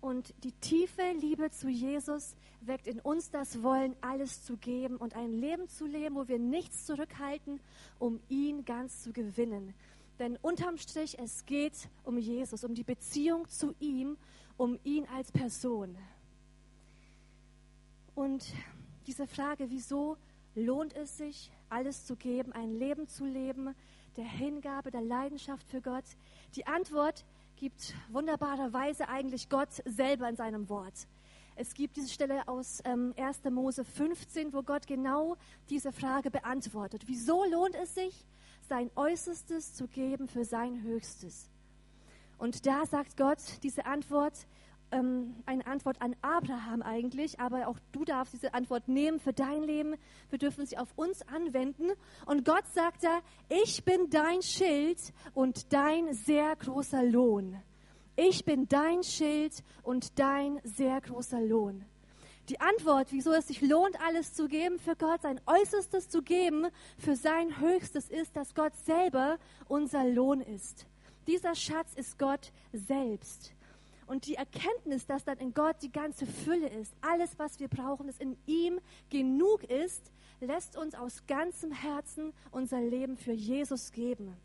Und 0.00 0.32
die 0.44 0.52
tiefe 0.52 1.02
Liebe 1.20 1.50
zu 1.50 1.68
Jesus 1.68 2.36
weckt 2.60 2.86
in 2.86 3.00
uns 3.00 3.30
das 3.30 3.62
Wollen, 3.62 3.96
alles 4.00 4.44
zu 4.44 4.56
geben 4.56 4.96
und 4.96 5.16
ein 5.16 5.32
Leben 5.32 5.68
zu 5.68 5.84
leben, 5.84 6.14
wo 6.14 6.28
wir 6.28 6.38
nichts 6.38 6.86
zurückhalten, 6.86 7.60
um 7.98 8.20
ihn 8.28 8.64
ganz 8.64 9.02
zu 9.02 9.12
gewinnen. 9.12 9.74
Denn 10.18 10.36
unterm 10.40 10.78
Strich, 10.78 11.18
es 11.18 11.44
geht 11.44 11.88
um 12.04 12.18
Jesus, 12.18 12.64
um 12.64 12.74
die 12.74 12.84
Beziehung 12.84 13.48
zu 13.48 13.74
ihm, 13.80 14.16
um 14.56 14.78
ihn 14.84 15.06
als 15.14 15.30
Person. 15.30 15.96
Und 18.14 18.46
diese 19.06 19.26
Frage, 19.26 19.70
wieso 19.70 20.16
lohnt 20.54 20.94
es 20.94 21.18
sich, 21.18 21.50
alles 21.68 22.06
zu 22.06 22.16
geben, 22.16 22.52
ein 22.52 22.78
Leben 22.78 23.08
zu 23.08 23.26
leben, 23.26 23.74
der 24.16 24.24
Hingabe, 24.24 24.90
der 24.90 25.02
Leidenschaft 25.02 25.68
für 25.68 25.82
Gott? 25.82 26.04
Die 26.54 26.66
Antwort 26.66 27.26
gibt 27.56 27.94
wunderbarerweise 28.10 29.08
eigentlich 29.08 29.50
Gott 29.50 29.68
selber 29.84 30.28
in 30.28 30.36
seinem 30.36 30.68
Wort. 30.70 30.94
Es 31.56 31.72
gibt 31.72 31.96
diese 31.96 32.10
Stelle 32.10 32.46
aus 32.48 32.80
ähm, 32.84 33.14
1. 33.16 33.44
Mose 33.50 33.84
15, 33.84 34.52
wo 34.52 34.62
Gott 34.62 34.86
genau 34.86 35.36
diese 35.70 35.90
Frage 35.90 36.30
beantwortet. 36.30 37.02
Wieso 37.06 37.44
lohnt 37.44 37.74
es 37.74 37.94
sich, 37.94 38.26
sein 38.68 38.90
Äußerstes 38.96 39.74
zu 39.74 39.88
geben 39.88 40.28
für 40.28 40.44
sein 40.44 40.82
Höchstes? 40.82 41.50
Und 42.38 42.66
da 42.66 42.84
sagt 42.84 43.16
Gott 43.16 43.38
diese 43.62 43.86
Antwort, 43.86 44.46
ähm, 44.92 45.34
eine 45.46 45.66
Antwort 45.66 46.00
an 46.00 46.14
Abraham 46.22 46.82
eigentlich, 46.82 47.40
aber 47.40 47.68
auch 47.68 47.78
du 47.92 48.04
darfst 48.04 48.34
diese 48.34 48.54
Antwort 48.54 48.88
nehmen 48.88 49.18
für 49.18 49.32
dein 49.32 49.62
Leben. 49.62 49.96
Wir 50.30 50.38
dürfen 50.38 50.66
sie 50.66 50.78
auf 50.78 50.92
uns 50.96 51.22
anwenden. 51.28 51.90
Und 52.26 52.44
Gott 52.44 52.66
sagt 52.68 53.04
da, 53.04 53.20
ich 53.48 53.84
bin 53.84 54.10
dein 54.10 54.42
Schild 54.42 54.98
und 55.34 55.72
dein 55.72 56.12
sehr 56.14 56.54
großer 56.56 57.02
Lohn. 57.02 57.60
Ich 58.16 58.44
bin 58.44 58.68
dein 58.68 59.02
Schild 59.02 59.62
und 59.82 60.18
dein 60.18 60.60
sehr 60.64 61.00
großer 61.00 61.40
Lohn. 61.40 61.84
Die 62.48 62.60
Antwort, 62.60 63.08
wieso 63.10 63.32
es 63.32 63.48
sich 63.48 63.60
lohnt, 63.60 64.00
alles 64.00 64.34
zu 64.34 64.46
geben 64.46 64.78
für 64.78 64.94
Gott, 64.94 65.22
sein 65.22 65.40
Äußerstes 65.46 66.08
zu 66.08 66.22
geben 66.22 66.66
für 66.96 67.16
sein 67.16 67.58
Höchstes, 67.60 68.08
ist, 68.08 68.36
dass 68.36 68.54
Gott 68.54 68.72
selber 68.84 69.38
unser 69.66 70.04
Lohn 70.04 70.40
ist. 70.40 70.86
Dieser 71.26 71.56
Schatz 71.56 71.94
ist 71.94 72.18
Gott 72.18 72.52
selbst. 72.72 73.52
Und 74.06 74.26
die 74.26 74.36
Erkenntnis, 74.36 75.06
dass 75.06 75.24
dann 75.24 75.38
in 75.38 75.54
Gott 75.54 75.76
die 75.82 75.90
ganze 75.90 76.26
Fülle 76.26 76.68
ist, 76.68 76.94
alles, 77.00 77.36
was 77.38 77.58
wir 77.58 77.66
brauchen, 77.66 78.08
es 78.08 78.18
in 78.18 78.36
ihm 78.46 78.78
genug 79.10 79.64
ist, 79.64 80.12
lässt 80.40 80.76
uns 80.76 80.94
aus 80.94 81.24
ganzem 81.26 81.72
Herzen 81.72 82.32
unser 82.52 82.80
Leben 82.80 83.16
für 83.16 83.32
Jesus 83.32 83.90
geben. 83.90 84.36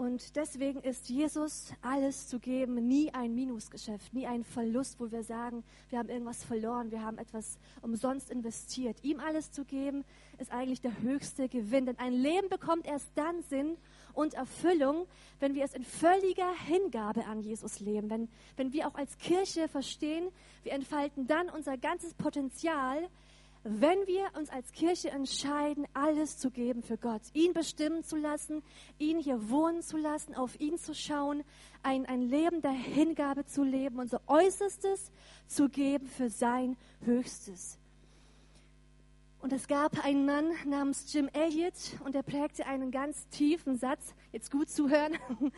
Und 0.00 0.34
deswegen 0.34 0.80
ist 0.80 1.10
Jesus 1.10 1.74
alles 1.82 2.26
zu 2.26 2.38
geben 2.38 2.88
nie 2.88 3.12
ein 3.12 3.34
Minusgeschäft, 3.34 4.14
nie 4.14 4.26
ein 4.26 4.44
Verlust, 4.44 4.98
wo 4.98 5.10
wir 5.10 5.22
sagen, 5.22 5.62
wir 5.90 5.98
haben 5.98 6.08
irgendwas 6.08 6.42
verloren, 6.42 6.90
wir 6.90 7.02
haben 7.02 7.18
etwas 7.18 7.58
umsonst 7.82 8.30
investiert. 8.30 8.96
Ihm 9.04 9.20
alles 9.20 9.52
zu 9.52 9.66
geben 9.66 10.06
ist 10.38 10.52
eigentlich 10.52 10.80
der 10.80 11.02
höchste 11.02 11.50
Gewinn, 11.50 11.84
denn 11.84 11.98
ein 11.98 12.14
Leben 12.14 12.48
bekommt 12.48 12.86
erst 12.86 13.10
dann 13.14 13.42
Sinn 13.42 13.76
und 14.14 14.32
Erfüllung, 14.32 15.06
wenn 15.38 15.54
wir 15.54 15.64
es 15.64 15.74
in 15.74 15.84
völliger 15.84 16.50
Hingabe 16.66 17.26
an 17.26 17.42
Jesus 17.42 17.78
leben, 17.80 18.08
wenn, 18.08 18.30
wenn 18.56 18.72
wir 18.72 18.88
auch 18.88 18.94
als 18.94 19.18
Kirche 19.18 19.68
verstehen, 19.68 20.30
wir 20.62 20.72
entfalten 20.72 21.26
dann 21.26 21.50
unser 21.50 21.76
ganzes 21.76 22.14
Potenzial, 22.14 23.06
wenn 23.62 24.06
wir 24.06 24.26
uns 24.38 24.48
als 24.48 24.72
Kirche 24.72 25.10
entscheiden, 25.10 25.86
alles 25.92 26.38
zu 26.38 26.50
geben 26.50 26.82
für 26.82 26.96
Gott, 26.96 27.20
ihn 27.34 27.52
bestimmen 27.52 28.02
zu 28.02 28.16
lassen, 28.16 28.62
ihn 28.98 29.18
hier 29.18 29.50
wohnen 29.50 29.82
zu 29.82 29.98
lassen, 29.98 30.34
auf 30.34 30.58
ihn 30.60 30.78
zu 30.78 30.94
schauen, 30.94 31.44
ein, 31.82 32.06
ein 32.06 32.22
Leben 32.22 32.62
der 32.62 32.70
Hingabe 32.72 33.44
zu 33.44 33.62
leben, 33.62 33.98
unser 33.98 34.22
Äußerstes 34.26 35.10
zu 35.46 35.68
geben 35.68 36.06
für 36.06 36.30
sein 36.30 36.76
Höchstes. 37.04 37.78
Und 39.40 39.52
es 39.52 39.68
gab 39.68 40.04
einen 40.04 40.26
Mann 40.26 40.50
namens 40.66 41.12
Jim 41.12 41.28
Elliot 41.32 41.74
und 42.04 42.14
er 42.14 42.22
prägte 42.22 42.66
einen 42.66 42.90
ganz 42.90 43.26
tiefen 43.28 43.76
Satz. 43.76 44.14
Jetzt 44.32 44.50
gut 44.50 44.68
zuhören 44.68 45.16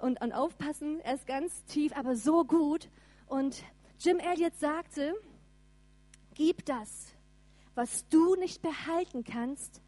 und, 0.00 0.20
und 0.22 0.32
aufpassen. 0.32 1.00
Er 1.00 1.14
ist 1.14 1.26
ganz 1.26 1.64
tief, 1.64 1.94
aber 1.94 2.16
so 2.16 2.44
gut. 2.44 2.88
Und 3.26 3.62
Jim 3.98 4.18
Elliot 4.18 4.56
sagte, 4.56 5.14
gib 6.34 6.64
das, 6.64 7.13
was 7.74 8.08
du 8.08 8.34
nicht 8.36 8.62
behalten 8.62 9.24
kannst, 9.24 9.82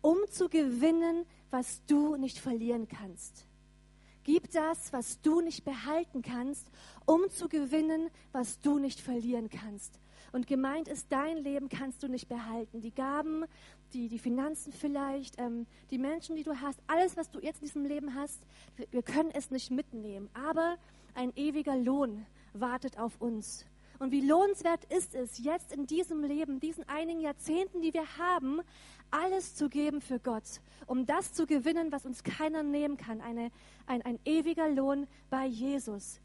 um 0.00 0.18
zu 0.30 0.48
gewinnen, 0.48 1.24
was 1.50 1.84
du 1.86 2.16
nicht 2.16 2.38
verlieren 2.38 2.88
kannst. 2.88 3.46
Gib 4.24 4.50
das, 4.52 4.92
was 4.92 5.20
du 5.20 5.40
nicht 5.40 5.64
behalten 5.64 6.22
kannst, 6.22 6.68
um 7.06 7.28
zu 7.30 7.48
gewinnen, 7.48 8.10
was 8.30 8.60
du 8.60 8.78
nicht 8.78 9.00
verlieren 9.00 9.48
kannst. 9.48 9.98
Und 10.30 10.46
gemeint 10.46 10.88
ist, 10.88 11.06
dein 11.10 11.36
Leben 11.36 11.68
kannst 11.68 12.02
du 12.02 12.08
nicht 12.08 12.28
behalten. 12.28 12.80
Die 12.80 12.94
Gaben, 12.94 13.44
die, 13.92 14.08
die 14.08 14.18
Finanzen 14.18 14.72
vielleicht, 14.72 15.38
ähm, 15.38 15.66
die 15.90 15.98
Menschen, 15.98 16.36
die 16.36 16.42
du 16.42 16.60
hast, 16.60 16.80
alles, 16.86 17.16
was 17.16 17.30
du 17.30 17.40
jetzt 17.40 17.60
in 17.60 17.66
diesem 17.66 17.84
Leben 17.84 18.14
hast, 18.14 18.40
wir, 18.76 18.86
wir 18.90 19.02
können 19.02 19.30
es 19.32 19.50
nicht 19.50 19.70
mitnehmen. 19.70 20.30
Aber 20.32 20.78
ein 21.14 21.32
ewiger 21.36 21.76
Lohn 21.76 22.24
wartet 22.54 22.98
auf 22.98 23.20
uns. 23.20 23.66
Und 24.02 24.10
wie 24.10 24.20
lohnenswert 24.20 24.84
ist 24.86 25.14
es, 25.14 25.38
jetzt 25.38 25.70
in 25.70 25.86
diesem 25.86 26.24
Leben, 26.24 26.58
diesen 26.58 26.82
einigen 26.88 27.20
Jahrzehnten, 27.20 27.82
die 27.82 27.94
wir 27.94 28.18
haben, 28.18 28.60
alles 29.12 29.54
zu 29.54 29.68
geben 29.68 30.00
für 30.00 30.18
Gott, 30.18 30.42
um 30.86 31.06
das 31.06 31.32
zu 31.32 31.46
gewinnen, 31.46 31.92
was 31.92 32.04
uns 32.04 32.24
keiner 32.24 32.64
nehmen 32.64 32.96
kann, 32.96 33.20
eine, 33.20 33.52
ein, 33.86 34.02
ein 34.02 34.18
ewiger 34.24 34.68
Lohn 34.68 35.06
bei 35.30 35.46
Jesus. 35.46 36.18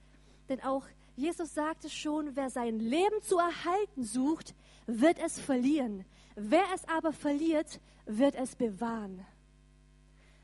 Denn 0.50 0.60
auch 0.64 0.88
Jesus 1.16 1.54
sagte 1.54 1.88
schon, 1.88 2.36
wer 2.36 2.50
sein 2.50 2.80
Leben 2.80 3.22
zu 3.22 3.38
erhalten 3.38 4.04
sucht, 4.04 4.56
wird 4.88 5.20
es 5.20 5.40
verlieren. 5.40 6.04
Wer 6.36 6.66
es 6.74 6.84
aber 6.88 7.14
verliert, 7.14 7.80
wird 8.08 8.34
es 8.34 8.56
bewahren. 8.56 9.24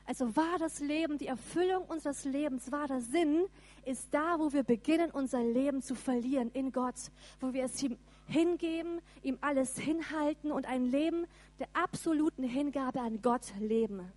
Also 0.06 0.36
wahres 0.36 0.78
Leben, 0.78 1.18
die 1.18 1.26
Erfüllung 1.26 1.82
unseres 1.86 2.24
Lebens, 2.24 2.70
wahrer 2.70 3.00
Sinn 3.00 3.46
ist 3.86 4.12
da, 4.12 4.38
wo 4.38 4.52
wir 4.52 4.62
beginnen, 4.62 5.10
unser 5.10 5.42
Leben 5.42 5.82
zu 5.82 5.94
verlieren 5.94 6.50
in 6.52 6.72
Gott, 6.72 6.96
wo 7.40 7.52
wir 7.52 7.64
es 7.64 7.82
ihm 7.82 7.96
hingeben, 8.26 9.00
ihm 9.22 9.38
alles 9.40 9.78
hinhalten 9.78 10.50
und 10.52 10.66
ein 10.66 10.86
Leben 10.86 11.26
der 11.58 11.68
absoluten 11.72 12.42
Hingabe 12.42 13.00
an 13.00 13.22
Gott 13.22 13.52
leben. 13.60 14.12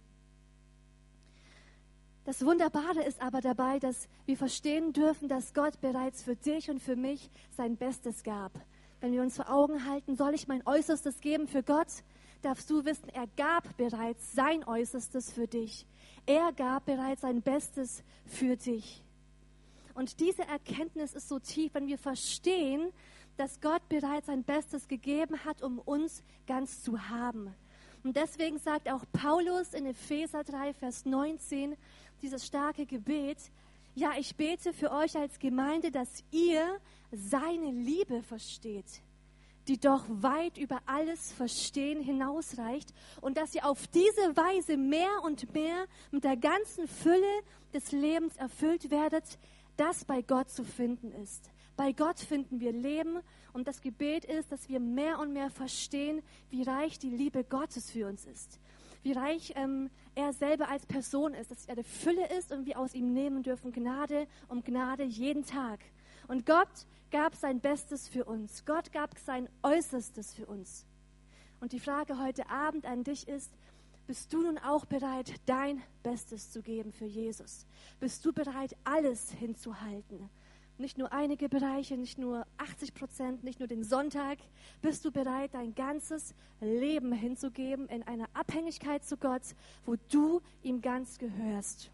Das 2.28 2.44
Wunderbare 2.44 3.04
ist 3.04 3.22
aber 3.22 3.40
dabei, 3.40 3.80
dass 3.80 4.10
wir 4.26 4.36
verstehen 4.36 4.92
dürfen, 4.92 5.30
dass 5.30 5.54
Gott 5.54 5.80
bereits 5.80 6.24
für 6.24 6.36
dich 6.36 6.70
und 6.70 6.82
für 6.82 6.98
mich 6.98 7.30
sein 7.56 7.78
Bestes 7.78 8.24
gab. 8.24 8.52
Wenn 9.00 9.14
wir 9.14 9.22
uns 9.22 9.38
vor 9.38 9.50
Augen 9.50 9.86
halten, 9.86 10.16
soll 10.16 10.34
ich 10.34 10.48
mein 10.48 10.66
Äußerstes 10.66 11.22
geben 11.22 11.48
für 11.48 11.64
Gott, 11.64 11.88
darfst 12.42 12.70
du 12.70 12.84
wissen, 12.84 13.10
er 13.10 13.28
gab 13.38 13.78
bereits 13.78 14.34
sein 14.34 14.66
Äußerstes 14.66 15.32
für 15.32 15.48
dich. 15.48 15.86
Er 16.26 16.52
gab 16.52 16.86
bereits 16.86 17.22
sein 17.22 17.42
Bestes 17.42 18.04
für 18.26 18.58
dich. 18.58 19.04
Und 19.98 20.20
diese 20.20 20.44
Erkenntnis 20.44 21.16
ist 21.16 21.28
so 21.28 21.40
tief, 21.40 21.74
wenn 21.74 21.88
wir 21.88 21.98
verstehen, 21.98 22.94
dass 23.36 23.60
Gott 23.62 23.82
bereits 23.90 24.28
sein 24.28 24.44
Bestes 24.44 24.88
gegeben 24.88 25.44
hat, 25.44 25.64
um 25.64 25.80
uns 25.80 26.22
ganz 26.46 26.84
zu 26.84 27.10
haben. 27.10 27.52
Und 28.04 28.16
deswegen 28.16 28.60
sagt 28.60 28.92
auch 28.92 29.04
Paulus 29.12 29.74
in 29.74 29.88
Epheser 29.88 30.44
3, 30.44 30.76
Vers 30.76 31.08
19, 31.08 31.76
dieses 32.22 32.46
starke 32.46 32.86
Gebet, 32.86 33.40
ja, 33.96 34.12
ich 34.20 34.36
bete 34.36 34.72
für 34.72 34.92
euch 34.92 35.18
als 35.18 35.40
Gemeinde, 35.40 35.90
dass 35.90 36.24
ihr 36.30 36.80
seine 37.12 37.72
Liebe 37.72 38.22
versteht 38.22 39.02
die 39.68 39.80
doch 39.80 40.06
weit 40.08 40.58
über 40.58 40.80
alles 40.86 41.34
Verstehen 41.34 42.02
hinausreicht 42.02 42.94
und 43.22 43.38
dass 43.38 43.54
ihr 43.54 43.66
auf 43.66 43.88
diese 43.88 44.36
Weise 44.38 44.78
mehr 44.78 45.24
und 45.24 45.54
mehr 45.54 45.86
mit 46.12 46.24
der 46.24 46.38
ganzen 46.38 46.88
Fülle 46.88 47.42
des 47.74 47.92
Lebens 47.92 48.38
erfüllt 48.38 48.90
werdet, 48.92 49.38
das 49.78 50.06
bei 50.06 50.22
Gott 50.22 50.50
zu 50.50 50.64
finden 50.64 51.12
ist. 51.12 51.50
Bei 51.76 51.92
Gott 51.92 52.20
finden 52.20 52.60
wir 52.60 52.72
Leben 52.72 53.20
und 53.54 53.68
das 53.68 53.82
Gebet 53.82 54.26
ist, 54.26 54.52
dass 54.52 54.68
wir 54.68 54.80
mehr 54.80 55.20
und 55.20 55.32
mehr 55.32 55.50
verstehen, 55.52 56.24
wie 56.50 56.64
reich 56.64 56.98
die 56.98 57.12
Liebe 57.12 57.44
Gottes 57.44 57.92
für 57.92 58.08
uns 58.08 58.26
ist. 58.26 58.60
Wie 59.04 59.14
reich 59.14 59.54
ähm, 59.56 59.90
er 60.16 60.34
selber 60.34 60.70
als 60.70 60.86
Person 60.86 61.34
ist, 61.36 61.52
dass 61.52 61.66
er 61.68 61.76
die 61.76 61.84
Fülle 61.84 62.28
ist 62.38 62.52
und 62.52 62.66
wir 62.66 62.80
aus 62.80 62.96
ihm 62.96 63.14
nehmen 63.14 63.44
dürfen 63.44 63.72
Gnade 63.72 64.28
um 64.50 64.64
Gnade 64.64 65.04
jeden 65.04 65.46
Tag. 65.46 65.80
Und 66.28 66.46
Gott 66.46 66.88
gab 67.12 67.36
sein 67.36 67.60
Bestes 67.60 68.10
für 68.10 68.26
uns. 68.26 68.66
Gott 68.66 68.92
gab 68.92 69.18
sein 69.20 69.48
Äußerstes 69.64 70.34
für 70.34 70.48
uns. 70.48 70.86
Und 71.60 71.72
die 71.72 71.80
Frage 71.80 72.20
heute 72.20 72.50
Abend 72.50 72.86
an 72.86 73.04
dich 73.04 73.28
ist, 73.28 73.54
bist 74.08 74.32
du 74.34 74.42
nun 74.42 74.58
auch 74.58 74.86
bereit, 74.86 75.34
dein 75.46 75.84
Bestes 76.02 76.50
zu 76.50 76.62
geben 76.62 76.94
für 76.94 77.06
Jesus? 77.06 77.66
Bist 78.00 78.26
du 78.26 78.32
bereit, 78.32 78.76
alles 78.86 79.32
hinzuhalten? 79.32 80.30
Nicht 80.78 80.98
nur 80.98 81.12
einige 81.12 81.50
Bereiche, 81.50 81.98
nicht 81.98 82.18
nur 82.18 82.46
80 82.58 82.94
Prozent, 82.94 83.44
nicht 83.44 83.60
nur 83.60 83.68
den 83.68 83.84
Sonntag. 83.84 84.38
Bist 84.82 85.04
du 85.04 85.12
bereit, 85.12 85.54
dein 85.54 85.76
ganzes 85.76 86.36
Leben 86.62 87.12
hinzugeben 87.12 87.88
in 87.90 88.04
einer 88.04 88.30
Abhängigkeit 88.34 89.04
zu 89.04 89.18
Gott, 89.18 89.42
wo 89.86 89.96
du 90.10 90.42
ihm 90.64 90.82
ganz 90.82 91.18
gehörst? 91.18 91.92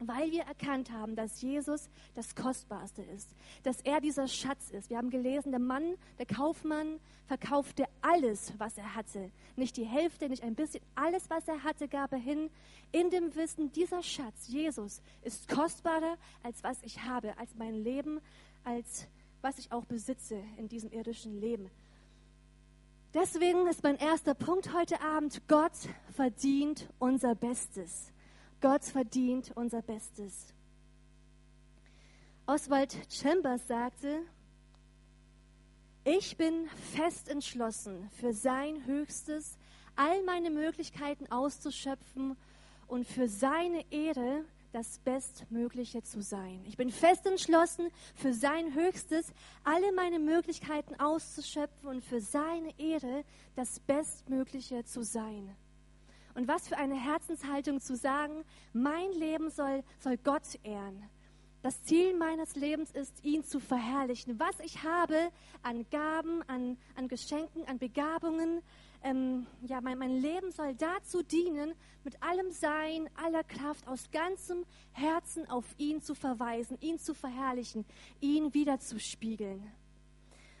Weil 0.00 0.30
wir 0.30 0.42
erkannt 0.42 0.90
haben, 0.92 1.16
dass 1.16 1.42
Jesus 1.42 1.88
das 2.14 2.34
Kostbarste 2.34 3.02
ist, 3.02 3.34
dass 3.62 3.80
er 3.80 4.00
dieser 4.00 4.28
Schatz 4.28 4.70
ist. 4.70 4.90
Wir 4.90 4.98
haben 4.98 5.10
gelesen, 5.10 5.50
der 5.50 5.60
Mann, 5.60 5.96
der 6.18 6.26
Kaufmann 6.26 7.00
verkaufte 7.26 7.84
alles, 8.00 8.52
was 8.58 8.78
er 8.78 8.94
hatte. 8.94 9.30
Nicht 9.56 9.76
die 9.76 9.84
Hälfte, 9.84 10.28
nicht 10.28 10.42
ein 10.42 10.54
bisschen, 10.54 10.82
alles, 10.94 11.28
was 11.30 11.46
er 11.48 11.62
hatte, 11.62 11.88
gab 11.88 12.12
er 12.12 12.18
hin, 12.18 12.50
in 12.92 13.10
dem 13.10 13.34
Wissen, 13.34 13.70
dieser 13.72 14.02
Schatz, 14.02 14.48
Jesus, 14.48 15.02
ist 15.22 15.48
kostbarer, 15.48 16.16
als 16.42 16.62
was 16.62 16.82
ich 16.82 17.02
habe, 17.02 17.36
als 17.38 17.54
mein 17.56 17.74
Leben, 17.74 18.20
als 18.64 19.06
was 19.42 19.58
ich 19.58 19.72
auch 19.72 19.84
besitze 19.84 20.42
in 20.56 20.68
diesem 20.68 20.90
irdischen 20.90 21.40
Leben. 21.40 21.70
Deswegen 23.14 23.66
ist 23.66 23.82
mein 23.82 23.96
erster 23.96 24.34
Punkt 24.34 24.74
heute 24.74 25.00
Abend, 25.00 25.40
Gott 25.48 25.72
verdient 26.14 26.88
unser 26.98 27.34
Bestes. 27.34 28.12
Gott 28.60 28.84
verdient 28.84 29.52
unser 29.54 29.82
Bestes. 29.82 30.52
Oswald 32.46 32.96
Chambers 33.10 33.66
sagte, 33.68 34.22
ich 36.04 36.36
bin 36.36 36.66
fest 36.94 37.28
entschlossen, 37.28 38.08
für 38.18 38.32
sein 38.32 38.86
Höchstes 38.86 39.58
all 39.94 40.22
meine 40.24 40.50
Möglichkeiten 40.50 41.30
auszuschöpfen 41.30 42.36
und 42.86 43.06
für 43.06 43.28
seine 43.28 43.84
Ehre 43.90 44.44
das 44.72 44.98
Bestmögliche 44.98 46.02
zu 46.02 46.22
sein. 46.22 46.64
Ich 46.66 46.76
bin 46.76 46.90
fest 46.90 47.26
entschlossen, 47.26 47.90
für 48.14 48.32
sein 48.32 48.74
Höchstes 48.74 49.32
alle 49.64 49.92
meine 49.92 50.18
Möglichkeiten 50.18 50.98
auszuschöpfen 50.98 51.88
und 51.88 52.04
für 52.04 52.20
seine 52.20 52.78
Ehre 52.78 53.24
das 53.54 53.80
Bestmögliche 53.80 54.84
zu 54.84 55.02
sein. 55.02 55.54
Und 56.34 56.48
was 56.48 56.68
für 56.68 56.76
eine 56.76 56.94
Herzenshaltung 56.94 57.80
zu 57.80 57.96
sagen, 57.96 58.44
mein 58.72 59.12
Leben 59.12 59.50
soll, 59.50 59.82
soll 59.98 60.16
Gott 60.18 60.58
ehren. 60.62 61.08
Das 61.62 61.82
Ziel 61.82 62.16
meines 62.16 62.54
Lebens 62.54 62.92
ist, 62.92 63.24
ihn 63.24 63.42
zu 63.42 63.58
verherrlichen. 63.58 64.38
Was 64.38 64.60
ich 64.60 64.84
habe 64.84 65.30
an 65.62 65.84
Gaben, 65.90 66.42
an, 66.48 66.78
an 66.94 67.08
Geschenken, 67.08 67.66
an 67.66 67.78
Begabungen, 67.78 68.62
ähm, 69.02 69.46
ja, 69.62 69.80
mein, 69.80 69.98
mein 69.98 70.16
Leben 70.16 70.52
soll 70.52 70.74
dazu 70.74 71.22
dienen, 71.22 71.74
mit 72.04 72.22
allem 72.22 72.52
Sein, 72.52 73.10
aller 73.14 73.42
Kraft, 73.42 73.88
aus 73.88 74.10
ganzem 74.12 74.64
Herzen 74.92 75.48
auf 75.50 75.64
ihn 75.78 76.00
zu 76.00 76.14
verweisen, 76.14 76.78
ihn 76.80 76.98
zu 76.98 77.12
verherrlichen, 77.12 77.84
ihn 78.20 78.54
wiederzuspiegeln. 78.54 79.62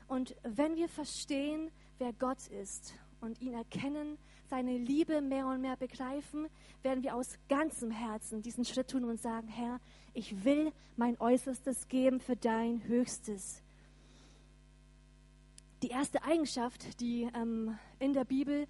Und 0.08 0.34
wenn 0.42 0.74
wir 0.74 0.88
verstehen, 0.88 1.70
wer 1.98 2.12
Gott 2.12 2.48
ist 2.48 2.94
und 3.20 3.40
ihn 3.40 3.54
erkennen, 3.54 4.18
seine 4.48 4.76
Liebe 4.76 5.20
mehr 5.20 5.46
und 5.46 5.60
mehr 5.60 5.76
begreifen, 5.76 6.46
werden 6.82 7.02
wir 7.02 7.14
aus 7.14 7.38
ganzem 7.48 7.90
Herzen 7.90 8.42
diesen 8.42 8.64
Schritt 8.64 8.88
tun 8.88 9.04
und 9.04 9.20
sagen, 9.20 9.48
Herr, 9.48 9.80
ich 10.14 10.44
will 10.44 10.72
mein 10.96 11.20
Äußerstes 11.20 11.88
geben 11.88 12.20
für 12.20 12.36
dein 12.36 12.82
Höchstes. 12.84 13.62
Die 15.82 15.88
erste 15.88 16.22
Eigenschaft, 16.24 17.00
die 17.00 17.28
ähm, 17.34 17.78
in 17.98 18.12
der 18.12 18.24
Bibel 18.24 18.66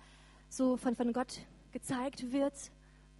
so 0.48 0.76
von, 0.76 0.94
von 0.94 1.12
Gott 1.12 1.40
gezeigt 1.72 2.32
wird, 2.32 2.54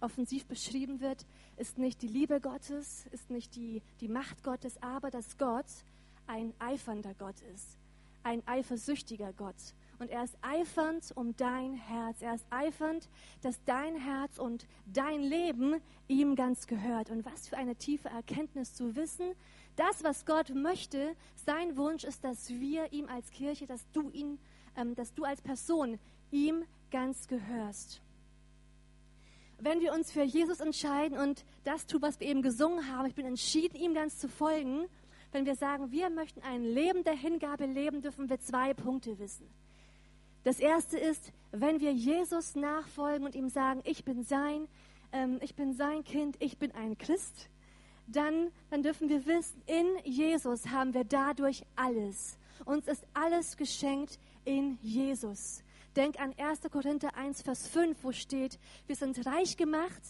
offensiv 0.01 0.45
beschrieben 0.45 0.99
wird, 0.99 1.25
ist 1.57 1.77
nicht 1.77 2.01
die 2.01 2.07
Liebe 2.07 2.39
Gottes, 2.39 3.05
ist 3.11 3.29
nicht 3.29 3.55
die, 3.55 3.81
die 3.99 4.07
Macht 4.07 4.43
Gottes, 4.43 4.81
aber 4.81 5.09
dass 5.09 5.37
Gott 5.37 5.65
ein 6.27 6.53
eifernder 6.59 7.13
Gott 7.15 7.41
ist, 7.53 7.77
ein 8.23 8.47
eifersüchtiger 8.47 9.33
Gott 9.33 9.73
und 9.99 10.09
er 10.09 10.23
ist 10.23 10.37
eifernd 10.41 11.11
um 11.15 11.35
dein 11.35 11.73
Herz. 11.73 12.21
Er 12.21 12.35
ist 12.35 12.45
eifernd, 12.49 13.09
dass 13.41 13.63
dein 13.65 13.95
Herz 13.95 14.39
und 14.39 14.65
dein 14.85 15.21
Leben 15.21 15.81
ihm 16.07 16.35
ganz 16.35 16.67
gehört. 16.67 17.09
Und 17.09 17.25
was 17.25 17.47
für 17.47 17.57
eine 17.57 17.75
tiefe 17.75 18.09
Erkenntnis 18.09 18.73
zu 18.73 18.95
wissen, 18.95 19.33
das, 19.75 20.03
was 20.03 20.25
Gott 20.25 20.53
möchte, 20.53 21.15
sein 21.35 21.77
Wunsch 21.77 22.03
ist, 22.03 22.23
dass 22.23 22.49
wir 22.49 22.91
ihm 22.91 23.07
als 23.07 23.29
Kirche, 23.31 23.65
dass 23.65 23.89
du 23.91 24.09
ihn, 24.11 24.39
ähm, 24.75 24.95
dass 24.95 25.13
du 25.13 25.23
als 25.23 25.41
Person 25.41 25.99
ihm 26.31 26.63
ganz 26.91 27.27
gehörst. 27.27 28.01
Wenn 29.57 29.81
wir 29.81 29.93
uns 29.93 30.11
für 30.11 30.23
Jesus 30.23 30.61
entscheiden 30.61 31.17
und 31.17 31.43
das 31.65 31.85
tun, 31.85 32.01
was 32.01 32.19
wir 32.19 32.27
eben 32.27 32.41
gesungen 32.41 32.87
haben, 32.87 33.05
ich 33.07 33.15
bin 33.15 33.25
entschieden, 33.25 33.75
ihm 33.75 33.93
ganz 33.93 34.17
zu 34.17 34.29
folgen, 34.29 34.87
wenn 35.33 35.45
wir 35.45 35.55
sagen, 35.55 35.91
wir 35.91 36.09
möchten 36.09 36.41
ein 36.41 36.63
Leben 36.63 37.03
der 37.03 37.13
Hingabe 37.13 37.65
leben, 37.65 38.01
dürfen 38.01 38.29
wir 38.29 38.39
zwei 38.39 38.73
Punkte 38.73 39.19
wissen. 39.19 39.47
Das 40.43 40.59
erste 40.59 40.97
ist, 40.97 41.31
wenn 41.51 41.79
wir 41.79 41.91
Jesus 41.91 42.55
nachfolgen 42.55 43.25
und 43.25 43.35
ihm 43.35 43.49
sagen, 43.49 43.81
ich 43.83 44.05
bin 44.05 44.23
sein, 44.23 44.67
ähm, 45.11 45.39
ich 45.41 45.55
bin 45.55 45.73
sein 45.73 46.03
Kind, 46.03 46.37
ich 46.39 46.57
bin 46.57 46.71
ein 46.71 46.97
Christ, 46.97 47.49
dann, 48.07 48.51
dann 48.69 48.81
dürfen 48.83 49.09
wir 49.09 49.25
wissen, 49.25 49.61
in 49.65 49.85
Jesus 50.03 50.67
haben 50.67 50.93
wir 50.93 51.03
dadurch 51.03 51.63
alles. 51.75 52.37
Uns 52.65 52.87
ist 52.87 53.05
alles 53.13 53.57
geschenkt 53.57 54.19
in 54.45 54.77
Jesus. 54.81 55.63
Denk 55.95 56.19
an 56.19 56.33
1. 56.37 56.61
Korinther 56.71 57.15
1, 57.15 57.41
Vers 57.41 57.67
5, 57.67 57.97
wo 58.03 58.11
steht, 58.11 58.59
wir 58.87 58.95
sind 58.95 59.25
reich 59.25 59.57
gemacht 59.57 60.01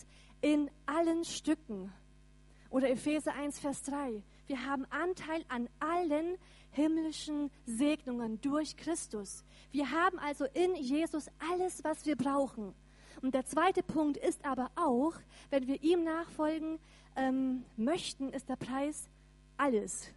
in 0.42 0.70
allen 0.86 1.24
Stücken. 1.24 1.92
Oder 2.70 2.90
Epheser 2.90 3.34
1, 3.34 3.60
Vers 3.60 3.82
3, 3.84 4.22
wir 4.48 4.66
haben 4.66 4.86
Anteil 4.92 5.44
an 5.48 5.68
allen 5.80 6.38
himmlischen 6.72 7.52
Segnungen 7.66 8.40
durch 8.42 8.78
Christus. 8.78 9.44
Wir 9.72 9.92
haben 9.92 10.20
also 10.20 10.46
in 10.54 10.76
Jesus 10.76 11.28
alles, 11.52 11.84
was 11.84 12.06
wir 12.06 12.16
brauchen. 12.16 12.74
Und 13.22 13.34
der 13.34 13.46
zweite 13.46 13.84
Punkt 13.84 14.18
ist 14.18 14.46
aber 14.46 14.72
auch, 14.76 15.14
wenn 15.50 15.68
wir 15.68 15.82
ihm 15.84 16.04
nachfolgen 16.04 16.80
ähm, 17.16 17.66
möchten, 17.76 18.30
ist 18.30 18.48
der 18.48 18.56
Preis 18.56 19.10
alles. 19.58 20.10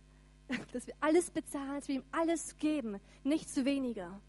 Dass 0.72 0.86
wir 0.86 0.94
alles 1.00 1.30
bezahlen, 1.30 1.76
dass 1.76 1.88
wir 1.88 1.96
ihm 1.96 2.04
alles 2.12 2.58
geben, 2.58 3.00
nichts 3.24 3.64
weniger. 3.64 4.20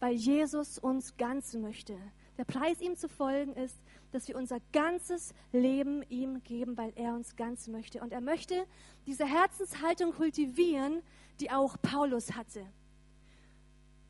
Weil 0.00 0.14
Jesus 0.14 0.78
uns 0.78 1.16
ganz 1.16 1.54
möchte. 1.54 1.96
Der 2.38 2.44
Preis 2.44 2.80
ihm 2.80 2.96
zu 2.96 3.08
folgen 3.08 3.54
ist, 3.54 3.76
dass 4.10 4.28
wir 4.28 4.36
unser 4.36 4.58
ganzes 4.72 5.34
Leben 5.52 6.02
ihm 6.08 6.42
geben, 6.42 6.76
weil 6.76 6.92
er 6.96 7.14
uns 7.14 7.36
ganz 7.36 7.68
möchte. 7.68 8.00
Und 8.00 8.12
er 8.12 8.20
möchte 8.20 8.66
diese 9.06 9.26
Herzenshaltung 9.26 10.12
kultivieren, 10.12 11.02
die 11.40 11.50
auch 11.50 11.76
Paulus 11.80 12.32
hatte. 12.32 12.66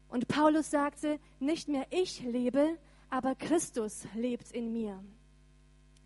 Und 0.08 0.28
Paulus 0.28 0.70
sagte, 0.70 1.18
nicht 1.40 1.68
mehr 1.68 1.86
ich 1.90 2.20
lebe, 2.22 2.78
aber 3.08 3.34
Christus 3.34 4.06
lebt 4.14 4.52
in 4.52 4.72
mir. 4.72 5.02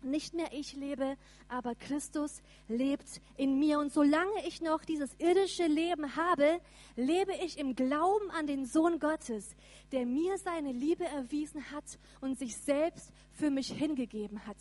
Nicht 0.01 0.33
mehr 0.33 0.53
ich 0.53 0.73
lebe, 0.73 1.17
aber 1.49 1.75
Christus 1.75 2.41
lebt 2.67 3.19
in 3.35 3.59
mir. 3.59 3.79
Und 3.79 3.91
solange 3.91 4.45
ich 4.47 4.61
noch 4.61 4.85
dieses 4.85 5.13
irdische 5.15 5.65
Leben 5.65 6.15
habe, 6.15 6.61
lebe 6.95 7.33
ich 7.43 7.57
im 7.57 7.75
Glauben 7.75 8.29
an 8.31 8.47
den 8.47 8.65
Sohn 8.65 8.99
Gottes, 8.99 9.55
der 9.91 10.05
mir 10.05 10.37
seine 10.37 10.71
Liebe 10.71 11.03
erwiesen 11.05 11.71
hat 11.71 11.99
und 12.21 12.37
sich 12.37 12.55
selbst 12.55 13.11
für 13.33 13.49
mich 13.49 13.71
hingegeben 13.71 14.45
hat. 14.45 14.57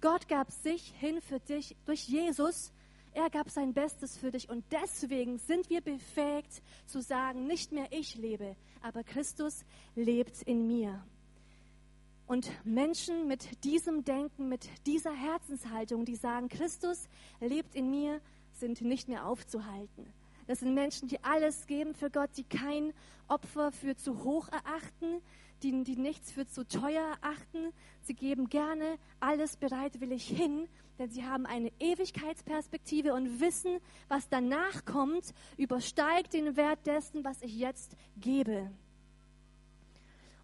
Gott 0.00 0.28
gab 0.28 0.52
sich 0.52 0.92
hin 0.98 1.20
für 1.20 1.40
dich 1.40 1.74
durch 1.86 2.06
Jesus. 2.06 2.72
Er 3.16 3.30
gab 3.30 3.48
sein 3.48 3.72
Bestes 3.72 4.18
für 4.18 4.30
dich 4.30 4.50
und 4.50 4.62
deswegen 4.70 5.38
sind 5.38 5.70
wir 5.70 5.80
befähigt 5.80 6.60
zu 6.84 7.00
sagen, 7.00 7.46
nicht 7.46 7.72
mehr 7.72 7.86
ich 7.90 8.14
lebe, 8.16 8.56
aber 8.82 9.04
Christus 9.04 9.64
lebt 9.94 10.42
in 10.42 10.66
mir. 10.66 11.02
Und 12.26 12.50
Menschen 12.66 13.26
mit 13.26 13.64
diesem 13.64 14.04
Denken, 14.04 14.50
mit 14.50 14.68
dieser 14.84 15.14
Herzenshaltung, 15.14 16.04
die 16.04 16.16
sagen, 16.16 16.50
Christus 16.50 17.08
lebt 17.40 17.74
in 17.74 17.90
mir, 17.90 18.20
sind 18.52 18.82
nicht 18.82 19.08
mehr 19.08 19.26
aufzuhalten. 19.26 20.12
Das 20.46 20.60
sind 20.60 20.74
Menschen, 20.74 21.08
die 21.08 21.24
alles 21.24 21.66
geben 21.66 21.94
für 21.94 22.10
Gott, 22.10 22.28
die 22.36 22.44
kein 22.44 22.92
Opfer 23.28 23.72
für 23.72 23.96
zu 23.96 24.24
hoch 24.24 24.48
erachten, 24.48 25.22
die, 25.62 25.84
die 25.84 25.96
nichts 25.96 26.32
für 26.32 26.46
zu 26.46 26.66
teuer 26.66 27.16
erachten. 27.20 27.72
Sie 28.02 28.14
geben 28.14 28.48
gerne 28.48 28.98
alles 29.20 29.56
bereitwillig 29.56 30.26
hin, 30.26 30.68
denn 30.98 31.10
sie 31.10 31.24
haben 31.24 31.46
eine 31.46 31.72
Ewigkeitsperspektive 31.78 33.14
und 33.14 33.40
wissen, 33.40 33.78
was 34.08 34.28
danach 34.28 34.84
kommt, 34.84 35.34
übersteigt 35.56 36.32
den 36.32 36.56
Wert 36.56 36.86
dessen, 36.86 37.24
was 37.24 37.42
ich 37.42 37.56
jetzt 37.56 37.96
gebe. 38.16 38.70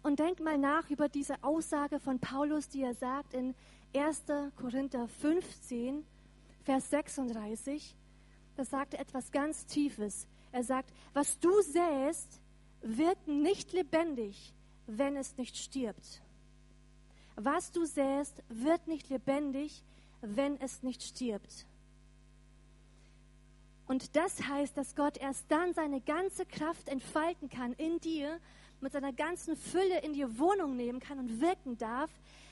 Und 0.03 0.19
denk 0.19 0.41
mal 0.41 0.57
nach 0.57 0.89
über 0.89 1.07
diese 1.07 1.41
Aussage 1.43 1.99
von 1.99 2.19
Paulus, 2.19 2.67
die 2.67 2.81
er 2.81 2.93
sagt 2.93 3.33
in 3.33 3.55
1. 3.95 4.23
Korinther 4.57 5.07
15, 5.07 6.05
Vers 6.63 6.89
36. 6.89 7.95
Da 8.55 8.65
sagt 8.65 8.93
er 8.93 8.99
etwas 8.99 9.31
ganz 9.31 9.65
Tiefes. 9.65 10.27
Er 10.51 10.63
sagt, 10.63 10.93
was 11.13 11.39
du 11.39 11.61
säst, 11.61 12.41
wird 12.81 13.27
nicht 13.27 13.71
lebendig, 13.71 14.53
wenn 14.87 15.15
es 15.15 15.37
nicht 15.37 15.57
stirbt. 15.57 16.21
Was 17.35 17.71
du 17.71 17.85
säst, 17.85 18.43
wird 18.49 18.87
nicht 18.87 19.09
lebendig, 19.09 19.81
wenn 20.21 20.59
es 20.61 20.83
nicht 20.83 21.03
stirbt. 21.03 21.65
Und 23.87 24.15
das 24.15 24.47
heißt, 24.47 24.77
dass 24.77 24.95
Gott 24.95 25.17
erst 25.17 25.45
dann 25.49 25.73
seine 25.73 25.99
ganze 26.01 26.45
Kraft 26.45 26.87
entfalten 26.87 27.49
kann 27.49 27.73
in 27.73 27.99
dir, 27.99 28.39
mit 28.79 28.93
seiner 28.93 29.13
ganzen 29.13 29.55
Fülle 29.55 29.99
in 30.01 30.13
dir 30.13 30.37
Wohnung 30.39 30.75
nehmen 30.75 30.99
kann 30.99 31.19
und 31.19 31.41
wirken 31.41 31.77
darf, 31.77 32.09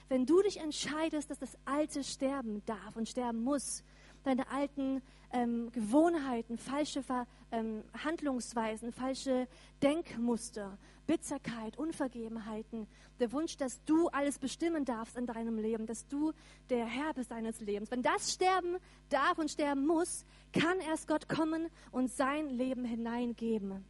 wenn 0.09 0.25
du 0.25 0.41
dich 0.41 0.59
entscheidest, 0.59 1.29
dass 1.29 1.39
das 1.39 1.57
Alte 1.65 2.03
sterben 2.03 2.61
darf 2.65 2.95
und 2.95 3.07
sterben 3.07 3.43
muss, 3.43 3.83
deine 4.23 4.49
alten 4.49 5.01
ähm, 5.31 5.71
Gewohnheiten, 5.71 6.57
falsche 6.57 7.03
Ver 7.03 7.25
ähm, 7.51 7.83
Handlungsweisen, 8.03 8.91
falsche 8.91 9.47
Denkmuster, 9.81 10.77
Bitterkeit, 11.07 11.77
Unvergebenheiten, 11.77 12.87
der 13.19 13.31
Wunsch, 13.31 13.57
dass 13.57 13.83
du 13.83 14.07
alles 14.09 14.39
bestimmen 14.39 14.85
darfst 14.85 15.17
in 15.17 15.25
deinem 15.25 15.57
Leben, 15.57 15.85
dass 15.85 16.07
du 16.07 16.31
der 16.69 16.85
Herr 16.85 17.13
bist 17.13 17.31
deines 17.31 17.59
Lebens. 17.59 17.91
Wenn 17.91 18.01
das 18.01 18.33
sterben 18.33 18.77
darf 19.09 19.37
und 19.37 19.51
sterben 19.51 19.85
muss, 19.85 20.25
kann 20.53 20.79
erst 20.79 21.07
Gott 21.07 21.27
kommen 21.27 21.67
und 21.91 22.11
sein 22.11 22.49
Leben 22.49 22.85
hineingeben. 22.85 23.83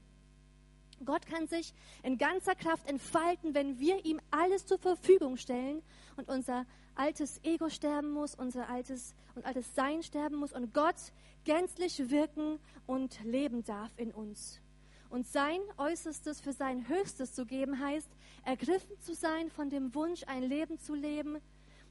Gott 1.06 1.26
kann 1.26 1.48
sich 1.48 1.74
in 2.04 2.18
ganzer 2.18 2.56
Kraft 2.56 2.88
entfalten, 2.88 3.54
wenn 3.54 3.80
wir 3.80 4.06
ihm 4.06 4.20
alles 4.30 4.66
zur 4.66 4.78
Verfügung 4.78 5.38
stellen 5.38 5.82
und 6.16 6.30
unser 6.30 6.66
altes 6.96 7.40
Ego 7.44 7.70
sterben 7.70 8.12
muss, 8.12 8.36
unser 8.36 8.70
altes 8.70 9.16
und 9.36 9.46
altes 9.46 9.74
Sein 9.76 10.04
sterben 10.04 10.38
muss 10.38 10.54
und 10.54 10.74
Gott 10.74 10.96
gänzlich 11.44 12.10
wirken 12.10 12.60
und 12.86 13.24
leben 13.24 13.64
darf 13.64 13.92
in 13.98 14.12
uns. 14.12 14.62
Und 15.10 15.28
sein 15.28 15.60
Äußerstes 15.78 16.40
für 16.40 16.54
sein 16.54 16.88
Höchstes 16.88 17.34
zu 17.34 17.46
geben 17.46 17.80
heißt, 17.80 18.10
ergriffen 18.46 18.98
zu 19.02 19.14
sein 19.14 19.50
von 19.50 19.70
dem 19.70 19.94
Wunsch, 19.94 20.24
ein 20.28 20.44
Leben 20.44 20.80
zu 20.80 20.96
leben, 20.96 21.40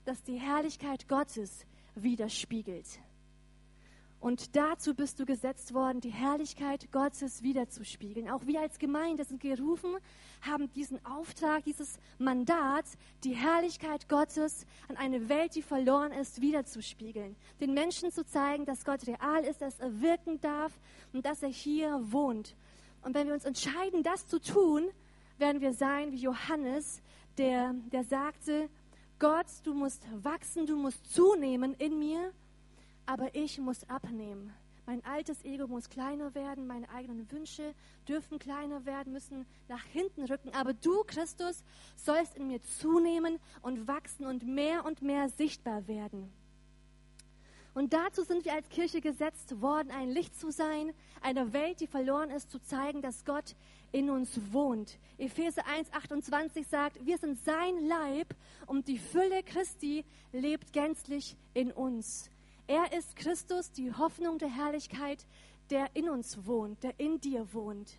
das 0.04 0.22
die 0.22 0.38
Herrlichkeit 0.38 1.06
Gottes 1.08 1.66
widerspiegelt. 1.94 2.86
Und 4.20 4.54
dazu 4.54 4.94
bist 4.94 5.18
du 5.18 5.24
gesetzt 5.24 5.72
worden, 5.72 6.02
die 6.02 6.10
Herrlichkeit 6.10 6.92
Gottes 6.92 7.42
wiederzuspiegeln. 7.42 8.28
Auch 8.28 8.44
wir 8.44 8.60
als 8.60 8.78
Gemeinde 8.78 9.24
sind 9.24 9.40
gerufen, 9.40 9.96
haben 10.42 10.70
diesen 10.74 11.02
Auftrag, 11.06 11.64
dieses 11.64 11.98
Mandat, 12.18 12.84
die 13.24 13.34
Herrlichkeit 13.34 14.10
Gottes 14.10 14.66
an 14.88 14.98
eine 14.98 15.30
Welt, 15.30 15.54
die 15.54 15.62
verloren 15.62 16.12
ist, 16.12 16.42
wiederzuspiegeln. 16.42 17.34
Den 17.60 17.72
Menschen 17.72 18.12
zu 18.12 18.26
zeigen, 18.26 18.66
dass 18.66 18.84
Gott 18.84 19.06
real 19.06 19.42
ist, 19.42 19.62
dass 19.62 19.80
er 19.80 20.02
wirken 20.02 20.38
darf 20.42 20.78
und 21.14 21.24
dass 21.24 21.42
er 21.42 21.48
hier 21.48 21.98
wohnt. 22.12 22.54
Und 23.00 23.14
wenn 23.14 23.26
wir 23.26 23.32
uns 23.32 23.46
entscheiden, 23.46 24.02
das 24.02 24.26
zu 24.26 24.38
tun, 24.38 24.90
werden 25.38 25.62
wir 25.62 25.72
sein 25.72 26.12
wie 26.12 26.20
Johannes, 26.20 27.00
der, 27.38 27.74
der 27.90 28.04
sagte, 28.04 28.68
Gott, 29.18 29.46
du 29.64 29.72
musst 29.72 30.06
wachsen, 30.22 30.66
du 30.66 30.76
musst 30.76 31.10
zunehmen 31.10 31.72
in 31.78 31.98
mir 31.98 32.34
aber 33.06 33.34
ich 33.34 33.58
muss 33.58 33.88
abnehmen. 33.88 34.52
Mein 34.86 35.04
altes 35.04 35.44
Ego 35.44 35.68
muss 35.68 35.88
kleiner 35.88 36.34
werden, 36.34 36.66
meine 36.66 36.88
eigenen 36.90 37.30
Wünsche 37.30 37.74
dürfen 38.08 38.38
kleiner 38.38 38.84
werden, 38.86 39.12
müssen 39.12 39.46
nach 39.68 39.84
hinten 39.84 40.24
rücken. 40.24 40.52
Aber 40.52 40.72
du, 40.72 41.04
Christus, 41.04 41.62
sollst 41.94 42.36
in 42.36 42.48
mir 42.48 42.60
zunehmen 42.62 43.38
und 43.62 43.86
wachsen 43.86 44.26
und 44.26 44.44
mehr 44.44 44.84
und 44.84 45.00
mehr 45.00 45.28
sichtbar 45.28 45.86
werden. 45.86 46.32
Und 47.72 47.92
dazu 47.92 48.24
sind 48.24 48.44
wir 48.44 48.54
als 48.54 48.68
Kirche 48.68 49.00
gesetzt 49.00 49.60
worden, 49.60 49.92
ein 49.92 50.10
Licht 50.10 50.34
zu 50.34 50.50
sein, 50.50 50.92
einer 51.20 51.52
Welt, 51.52 51.80
die 51.80 51.86
verloren 51.86 52.30
ist, 52.30 52.50
zu 52.50 52.58
zeigen, 52.60 53.00
dass 53.00 53.24
Gott 53.24 53.54
in 53.92 54.10
uns 54.10 54.40
wohnt. 54.52 54.98
Epheser 55.18 55.62
1,28 55.66 56.66
sagt, 56.68 57.06
wir 57.06 57.18
sind 57.18 57.38
sein 57.44 57.86
Leib 57.86 58.34
und 58.66 58.88
die 58.88 58.98
Fülle 58.98 59.44
Christi 59.44 60.04
lebt 60.32 60.72
gänzlich 60.72 61.36
in 61.54 61.70
uns. 61.70 62.28
Er 62.70 62.92
ist 62.92 63.16
Christus, 63.16 63.72
die 63.72 63.92
Hoffnung 63.92 64.38
der 64.38 64.48
Herrlichkeit, 64.48 65.26
der 65.70 65.88
in 65.94 66.08
uns 66.08 66.46
wohnt, 66.46 66.84
der 66.84 67.00
in 67.00 67.20
dir 67.20 67.52
wohnt. 67.52 67.98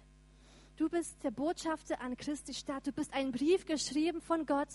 Du 0.77 0.87
bist 0.87 1.21
der 1.25 1.31
Botschafter 1.31 1.99
an 1.99 2.15
Christi 2.15 2.53
Stadt. 2.53 2.87
Du 2.87 2.93
bist 2.93 3.13
ein 3.13 3.33
Brief 3.33 3.65
geschrieben 3.65 4.21
von 4.21 4.45
Gott 4.45 4.69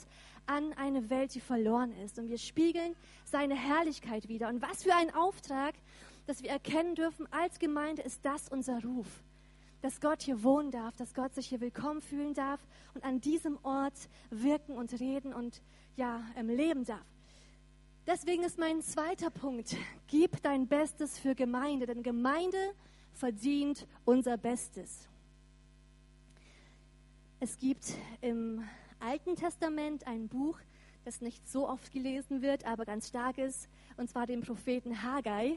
an 0.44 0.74
eine 0.74 1.08
Welt, 1.08 1.34
die 1.34 1.40
verloren 1.40 1.96
ist. 2.04 2.18
Und 2.18 2.28
wir 2.28 2.36
spiegeln 2.36 2.94
seine 3.24 3.54
Herrlichkeit 3.54 4.28
wieder. 4.28 4.48
Und 4.50 4.60
was 4.60 4.82
für 4.82 4.94
ein 4.94 5.14
Auftrag, 5.14 5.74
dass 6.26 6.42
wir 6.42 6.50
erkennen 6.50 6.94
dürfen, 6.94 7.26
als 7.32 7.58
Gemeinde 7.58 8.02
ist 8.02 8.22
das 8.22 8.50
unser 8.50 8.82
Ruf. 8.84 9.08
Dass 9.80 10.02
Gott 10.02 10.20
hier 10.20 10.42
wohnen 10.42 10.72
darf, 10.72 10.94
dass 10.96 11.14
Gott 11.14 11.34
sich 11.34 11.46
hier 11.46 11.62
willkommen 11.62 12.02
fühlen 12.02 12.34
darf 12.34 12.60
und 12.92 13.02
an 13.02 13.22
diesem 13.22 13.58
Ort 13.62 14.10
wirken 14.28 14.76
und 14.76 15.00
reden 15.00 15.32
und 15.32 15.62
ja, 15.96 16.22
leben 16.42 16.84
darf. 16.84 17.15
Deswegen 18.06 18.44
ist 18.44 18.56
mein 18.56 18.82
zweiter 18.82 19.30
Punkt, 19.30 19.76
gib 20.06 20.40
dein 20.44 20.68
Bestes 20.68 21.18
für 21.18 21.34
Gemeinde, 21.34 21.86
denn 21.86 22.04
Gemeinde 22.04 22.56
verdient 23.12 23.84
unser 24.04 24.36
Bestes. 24.36 25.08
Es 27.40 27.58
gibt 27.58 27.94
im 28.20 28.62
Alten 29.00 29.34
Testament 29.34 30.06
ein 30.06 30.28
Buch, 30.28 30.56
das 31.04 31.20
nicht 31.20 31.48
so 31.48 31.68
oft 31.68 31.90
gelesen 31.90 32.42
wird, 32.42 32.64
aber 32.64 32.84
ganz 32.84 33.08
stark 33.08 33.38
ist, 33.38 33.68
und 33.96 34.08
zwar 34.08 34.28
den 34.28 34.42
Propheten 34.42 35.02
Haggai. 35.02 35.56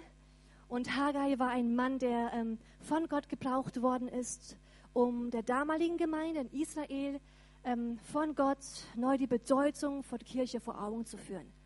Und 0.67 0.95
Haggai 0.95 1.37
war 1.37 1.49
ein 1.49 1.75
Mann, 1.75 1.99
der 1.99 2.31
ähm, 2.33 2.57
von 2.79 3.07
Gott 3.07 3.29
gebraucht 3.29 3.79
worden 3.83 4.07
ist, 4.07 4.57
um 4.93 5.29
der 5.29 5.43
damaligen 5.43 5.97
Gemeinde 5.97 6.41
in 6.41 6.61
Israel 6.61 7.19
ähm, 7.63 7.99
von 8.11 8.33
Gott 8.33 8.57
neu 8.95 9.19
die 9.19 9.27
Bedeutung 9.27 10.01
von 10.01 10.17
Kirche 10.17 10.59
vor 10.59 10.81
Augen 10.81 11.05
zu 11.05 11.17
führen. 11.17 11.58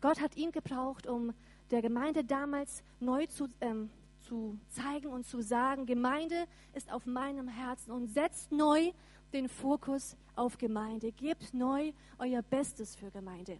Gott 0.00 0.20
hat 0.20 0.36
ihn 0.36 0.52
gebraucht, 0.52 1.06
um 1.06 1.32
der 1.70 1.82
Gemeinde 1.82 2.24
damals 2.24 2.82
neu 3.00 3.26
zu, 3.26 3.48
ähm, 3.60 3.90
zu 4.20 4.58
zeigen 4.68 5.08
und 5.08 5.26
zu 5.26 5.42
sagen, 5.42 5.86
Gemeinde 5.86 6.46
ist 6.74 6.90
auf 6.90 7.06
meinem 7.06 7.48
Herzen 7.48 7.92
und 7.92 8.08
setzt 8.08 8.50
neu 8.50 8.92
den 9.32 9.48
Fokus 9.48 10.16
auf 10.36 10.58
Gemeinde. 10.58 11.12
Gebt 11.12 11.54
neu 11.54 11.92
euer 12.18 12.42
Bestes 12.42 12.96
für 12.96 13.10
Gemeinde. 13.10 13.58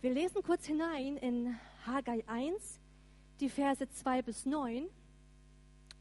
Wir 0.00 0.12
lesen 0.12 0.42
kurz 0.42 0.66
hinein 0.66 1.16
in 1.16 1.56
Haggai 1.86 2.22
1, 2.26 2.80
die 3.40 3.48
Verse 3.48 3.88
2 3.88 4.22
bis 4.22 4.46
9. 4.46 4.86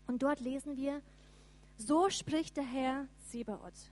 Und 0.08 0.24
dort 0.24 0.40
lesen 0.40 0.78
wir, 0.78 1.02
so 1.78 2.10
spricht 2.10 2.58
der 2.58 2.64
Herr 2.64 3.08
Sebaoth. 3.28 3.92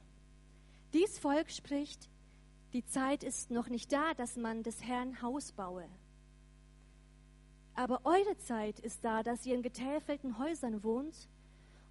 Dies 0.94 1.20
Volk 1.20 1.52
spricht, 1.52 2.10
die 2.76 2.86
Zeit 2.86 3.24
ist 3.24 3.52
noch 3.52 3.70
nicht 3.70 3.94
da, 3.94 4.14
dass 4.16 4.36
man 4.36 4.62
des 4.62 4.84
Herrn 4.84 5.22
Haus 5.22 5.54
baue. 5.54 5.88
Aber 7.74 8.02
eure 8.04 8.38
Zeit 8.40 8.82
ist 8.82 9.06
da, 9.06 9.24
dass 9.24 9.46
ihr 9.46 9.56
in 9.56 9.62
getäfelten 9.62 10.38
Häusern 10.38 10.84
wohnt. 10.84 11.30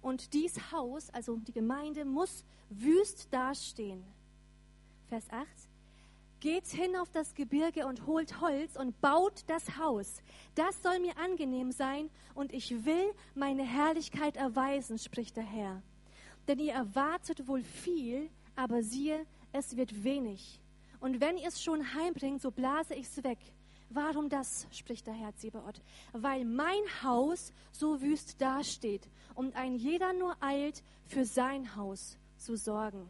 Und 0.03 0.35
dies 0.35 0.71
Haus, 0.71 1.09
also 1.09 1.37
die 1.37 1.53
Gemeinde, 1.53 2.05
muss 2.05 2.45
wüst 2.69 3.33
dastehen. 3.33 4.03
Vers 5.07 5.25
8. 5.31 5.47
Geht 6.39 6.67
hin 6.67 6.95
auf 6.97 7.09
das 7.09 7.33
Gebirge 7.33 7.87
und 7.87 8.05
holt 8.05 8.39
Holz 8.39 8.75
und 8.75 9.01
baut 9.01 9.43
das 9.47 9.79
Haus. 9.79 10.21
Das 10.53 10.83
soll 10.83 10.99
mir 10.99 11.17
angenehm 11.17 11.71
sein 11.71 12.11
und 12.35 12.53
ich 12.53 12.85
will 12.85 13.11
meine 13.33 13.63
Herrlichkeit 13.63 14.37
erweisen, 14.37 14.99
spricht 14.99 15.35
der 15.35 15.45
Herr. 15.45 15.81
Denn 16.47 16.59
ihr 16.59 16.73
erwartet 16.73 17.47
wohl 17.47 17.63
viel, 17.63 18.29
aber 18.55 18.83
siehe, 18.83 19.25
es 19.51 19.75
wird 19.77 20.03
wenig. 20.03 20.61
Und 20.99 21.19
wenn 21.19 21.37
ihr 21.37 21.47
es 21.47 21.61
schon 21.61 21.93
heimbringt, 21.93 22.41
so 22.41 22.51
blase 22.51 22.93
ich 22.95 23.07
es 23.07 23.23
weg. 23.23 23.39
Warum 23.89 24.29
das, 24.29 24.67
spricht 24.71 25.07
der 25.07 25.13
Herr 25.13 25.35
Zebaoth? 25.35 25.81
Weil 26.11 26.43
mein 26.43 26.81
Haus 27.03 27.53
so 27.71 28.01
wüst 28.01 28.41
dasteht 28.41 29.07
und 29.35 29.55
ein 29.55 29.75
jeder 29.75 30.13
nur 30.13 30.35
eilt, 30.41 30.83
für 31.07 31.25
sein 31.25 31.75
Haus 31.75 32.17
zu 32.37 32.55
sorgen. 32.55 33.07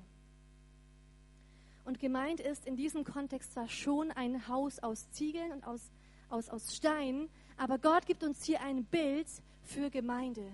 Und 1.85 1.99
gemeint 1.99 2.39
ist 2.39 2.65
in 2.65 2.75
diesem 2.75 3.03
Kontext 3.03 3.53
zwar 3.53 3.69
schon 3.69 4.11
ein 4.11 4.47
Haus 4.47 4.79
aus 4.79 5.09
Ziegeln 5.11 5.51
und 5.51 5.65
aus, 5.65 5.91
aus, 6.29 6.49
aus 6.49 6.75
Stein, 6.75 7.29
aber 7.57 7.77
Gott 7.77 8.05
gibt 8.05 8.23
uns 8.23 8.43
hier 8.43 8.61
ein 8.61 8.83
Bild 8.85 9.27
für 9.63 9.89
Gemeinde. 9.89 10.51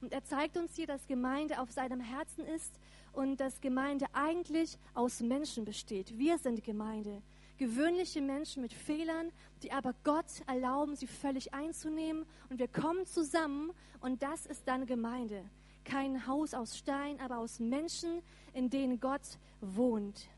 Und 0.00 0.12
er 0.12 0.24
zeigt 0.24 0.56
uns 0.56 0.74
hier, 0.74 0.86
dass 0.86 1.06
Gemeinde 1.06 1.60
auf 1.60 1.70
seinem 1.70 2.00
Herzen 2.00 2.44
ist 2.46 2.80
und 3.12 3.38
dass 3.40 3.60
Gemeinde 3.60 4.06
eigentlich 4.12 4.78
aus 4.94 5.20
Menschen 5.20 5.64
besteht. 5.64 6.16
Wir 6.18 6.38
sind 6.38 6.62
Gemeinde. 6.64 7.22
Gewöhnliche 7.58 8.22
Menschen 8.22 8.62
mit 8.62 8.72
Fehlern, 8.72 9.30
die 9.62 9.72
aber 9.72 9.94
Gott 10.02 10.42
erlauben, 10.46 10.96
sie 10.96 11.06
völlig 11.06 11.52
einzunehmen. 11.52 12.24
Und 12.48 12.58
wir 12.58 12.68
kommen 12.68 13.04
zusammen 13.06 13.72
und 14.00 14.22
das 14.22 14.46
ist 14.46 14.66
dann 14.66 14.86
Gemeinde. 14.86 15.44
Kein 15.84 16.26
Haus 16.26 16.54
aus 16.54 16.78
Stein, 16.78 17.20
aber 17.20 17.38
aus 17.38 17.60
Menschen, 17.60 18.22
in 18.54 18.70
denen 18.70 19.00
Gott 19.00 19.38
wohnt. 19.60 20.28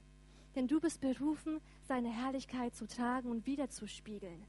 Denn 0.55 0.67
du 0.67 0.81
bist 0.81 1.01
berufen, 1.01 1.61
seine 1.87 2.11
Herrlichkeit 2.11 2.75
zu 2.75 2.87
tragen 2.87 3.31
und 3.31 3.47
wiederzuspiegeln. 3.47 4.43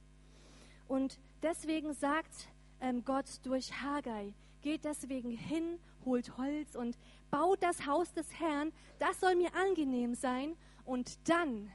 Und 0.88 1.20
deswegen 1.42 1.94
sagt 1.94 2.50
ähm, 2.82 3.04
Gott 3.06 3.26
durch 3.44 3.82
Haggai, 3.82 4.34
geht 4.62 4.84
deswegen 4.86 5.32
hin, 5.32 5.80
holt 6.06 6.38
Holz 6.38 6.76
und 6.76 6.98
baut 7.34 7.64
das 7.64 7.88
Haus 7.88 8.14
des 8.14 8.32
Herrn, 8.40 8.72
das 9.00 9.20
soll 9.20 9.34
mir 9.34 9.50
angenehm 9.56 10.14
sein 10.14 10.56
und 10.86 11.18
dann 11.28 11.72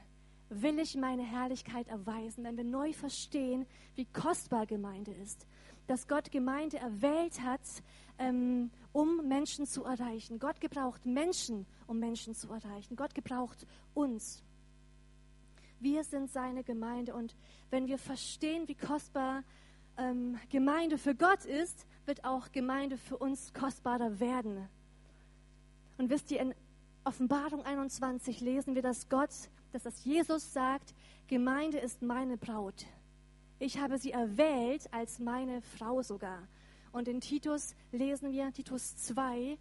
will 0.51 0.79
ich 0.79 0.95
meine 0.95 1.25
Herrlichkeit 1.25 1.89
erweisen, 1.89 2.45
wenn 2.45 2.57
wir 2.57 2.63
neu 2.63 2.93
verstehen, 2.93 3.67
wie 3.97 4.05
kostbar 4.05 4.67
Gemeinde 4.67 5.11
ist, 5.11 5.49
dass 5.89 6.07
Gott 6.07 6.31
Gemeinde 6.31 6.79
erwählt 6.79 7.41
hat, 7.43 7.61
ähm, 8.19 8.71
um 8.93 9.27
Menschen 9.27 9.67
zu 9.67 9.83
erreichen. 9.83 10.39
Gott 10.39 10.61
gebraucht 10.61 11.05
Menschen, 11.05 11.67
um 11.89 11.99
Menschen 11.99 12.37
zu 12.37 12.49
erreichen. 12.53 12.95
Gott 12.95 13.17
gebraucht 13.17 13.67
uns. 13.95 14.45
Wir 15.81 16.05
sind 16.05 16.31
seine 16.31 16.63
Gemeinde 16.63 17.15
und 17.15 17.35
wenn 17.71 17.89
wir 17.89 17.99
verstehen, 17.99 18.69
wie 18.69 18.77
kostbar 18.77 19.43
ähm, 19.97 20.39
Gemeinde 20.51 20.99
für 20.99 21.17
Gott 21.17 21.45
ist, 21.45 21.85
wird 22.07 22.25
auch 22.25 22.53
Gemeinde 22.53 22.97
für 22.97 23.19
uns 23.19 23.53
kostbarer 23.53 24.21
werden. 24.21 24.69
Und 25.99 26.11
wisst 26.11 26.31
ihr, 26.31 26.41
in 26.41 26.55
Offenbarung 27.05 27.65
21 27.65 28.41
lesen 28.41 28.75
wir, 28.75 28.83
dass 28.83 29.09
Gott, 29.09 29.31
dass 29.73 29.83
das 29.83 30.05
Jesus 30.05 30.53
sagt, 30.53 30.95
Gemeinde 31.27 31.79
ist 31.79 32.01
meine 32.03 32.37
Braut. 32.39 32.87
Ich 33.59 33.79
habe 33.79 33.99
sie 33.99 34.13
erwählt 34.13 34.93
als 34.93 35.19
meine 35.19 35.61
Frau 35.61 36.03
sogar. 36.03 36.47
Und 36.93 37.09
in 37.09 37.21
Titus 37.21 37.75
lesen 37.93 38.33
wir, 38.33 38.53
Titus 38.53 38.97
2, 38.97 39.59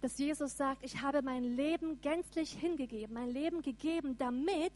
dass 0.00 0.18
Jesus 0.18 0.56
sagt, 0.56 0.84
ich 0.84 1.00
habe 1.00 1.22
mein 1.22 1.44
Leben 1.44 2.00
gänzlich 2.00 2.52
hingegeben, 2.52 3.14
mein 3.14 3.30
Leben 3.30 3.62
gegeben, 3.62 4.16
damit 4.18 4.72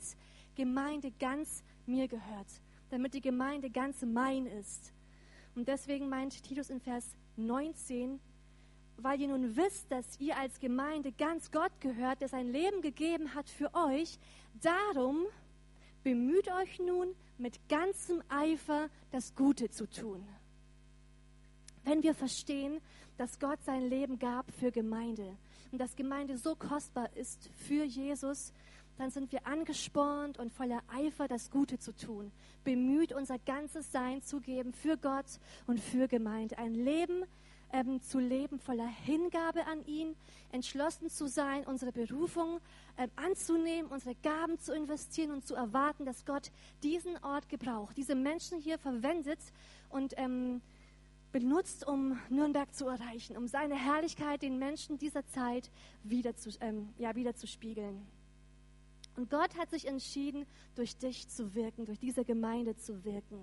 Gemeinde 0.55 1.13
ganz 1.19 1.63
mir 1.87 2.09
gehört, 2.09 2.49
damit 2.91 3.15
die 3.15 3.21
Gemeinde 3.21 3.71
ganz 3.71 4.03
mein 4.03 4.47
ist. 4.47 4.93
Und 5.55 5.69
deswegen 5.69 6.09
meint 6.09 6.43
Titus 6.43 6.71
in 6.71 6.81
Vers 6.81 7.17
19, 7.37 8.21
weil 8.97 9.21
ihr 9.21 9.29
nun 9.29 9.57
wisst, 9.57 9.91
dass 9.91 10.19
ihr 10.21 10.37
als 10.37 10.61
Gemeinde 10.61 11.13
ganz 11.13 11.51
Gott 11.51 11.73
gehört, 11.81 12.21
der 12.21 12.29
sein 12.29 12.53
Leben 12.53 12.81
gegeben 12.81 13.35
hat 13.35 13.49
für 13.49 13.75
euch, 13.75 14.19
darum 14.61 15.25
bemüht 16.03 16.49
euch 16.49 16.79
nun 16.79 17.15
mit 17.39 17.69
ganzem 17.69 18.23
Eifer 18.29 18.89
das 19.11 19.35
Gute 19.35 19.71
zu 19.71 19.89
tun. 19.89 20.25
Wenn 21.85 22.03
wir 22.03 22.15
verstehen, 22.15 22.81
dass 23.17 23.39
Gott 23.39 23.63
sein 23.65 23.89
Leben 23.89 24.19
gab 24.19 24.51
für 24.53 24.73
Gemeinde 24.73 25.37
und 25.71 25.79
dass 25.79 25.97
Gemeinde 25.97 26.39
so 26.39 26.55
kostbar 26.55 27.15
ist 27.17 27.51
für 27.67 27.85
Jesus, 27.85 28.53
dann 28.97 29.11
sind 29.11 29.33
wir 29.33 29.47
angespornt 29.47 30.39
und 30.39 30.53
voller 30.53 30.83
Eifer, 30.89 31.27
das 31.27 31.51
Gute 31.51 31.79
zu 31.79 31.95
tun. 31.95 32.31
Bemüht, 32.63 33.13
unser 33.13 33.39
ganzes 33.41 33.91
Sein 33.91 34.23
zu 34.23 34.41
geben 34.41 34.73
für 34.73 34.97
Gott 34.97 35.27
und 35.67 35.81
für 35.81 36.07
Gemeinde. 36.07 36.59
Ein 36.59 36.75
Leben 36.75 37.25
ähm, 37.73 38.01
zu 38.03 38.19
leben 38.19 38.59
voller 38.59 38.87
Hingabe 38.87 39.67
an 39.67 39.85
ihn, 39.87 40.15
entschlossen 40.53 41.11
zu 41.11 41.27
sein, 41.27 41.65
unsere 41.65 41.93
Berufung 41.93 42.61
ähm, 42.97 43.11
anzunehmen, 43.17 43.91
unsere 43.91 44.15
Gaben 44.17 44.59
zu 44.59 44.75
investieren 44.75 45.33
und 45.33 45.47
zu 45.47 45.55
erwarten, 45.55 46.05
dass 46.05 46.25
Gott 46.25 46.51
diesen 46.83 47.17
Ort 47.25 47.49
gebraucht, 47.49 47.97
diese 47.97 48.15
Menschen 48.15 48.61
hier 48.61 48.79
verwendet 48.79 49.41
und 49.89 50.15
ähm, 50.17 50.61
benutzt, 51.33 51.87
um 51.87 52.21
Nürnberg 52.29 52.73
zu 52.73 52.87
erreichen, 52.87 53.37
um 53.37 53.49
seine 53.49 53.75
Herrlichkeit 53.75 54.43
den 54.43 54.59
Menschen 54.59 54.99
dieser 54.99 55.27
Zeit 55.27 55.69
wieder 56.05 56.37
zu, 56.37 56.51
ähm, 56.61 56.91
ja, 56.97 57.17
wieder 57.17 57.35
zu 57.35 57.49
spiegeln. 57.49 58.07
Und 59.17 59.31
Gott 59.31 59.57
hat 59.59 59.71
sich 59.71 59.87
entschieden, 59.87 60.47
durch 60.75 60.97
dich 60.97 61.29
zu 61.29 61.55
wirken, 61.55 61.87
durch 61.87 61.99
diese 61.99 62.25
Gemeinde 62.25 62.77
zu 62.77 63.05
wirken. 63.05 63.41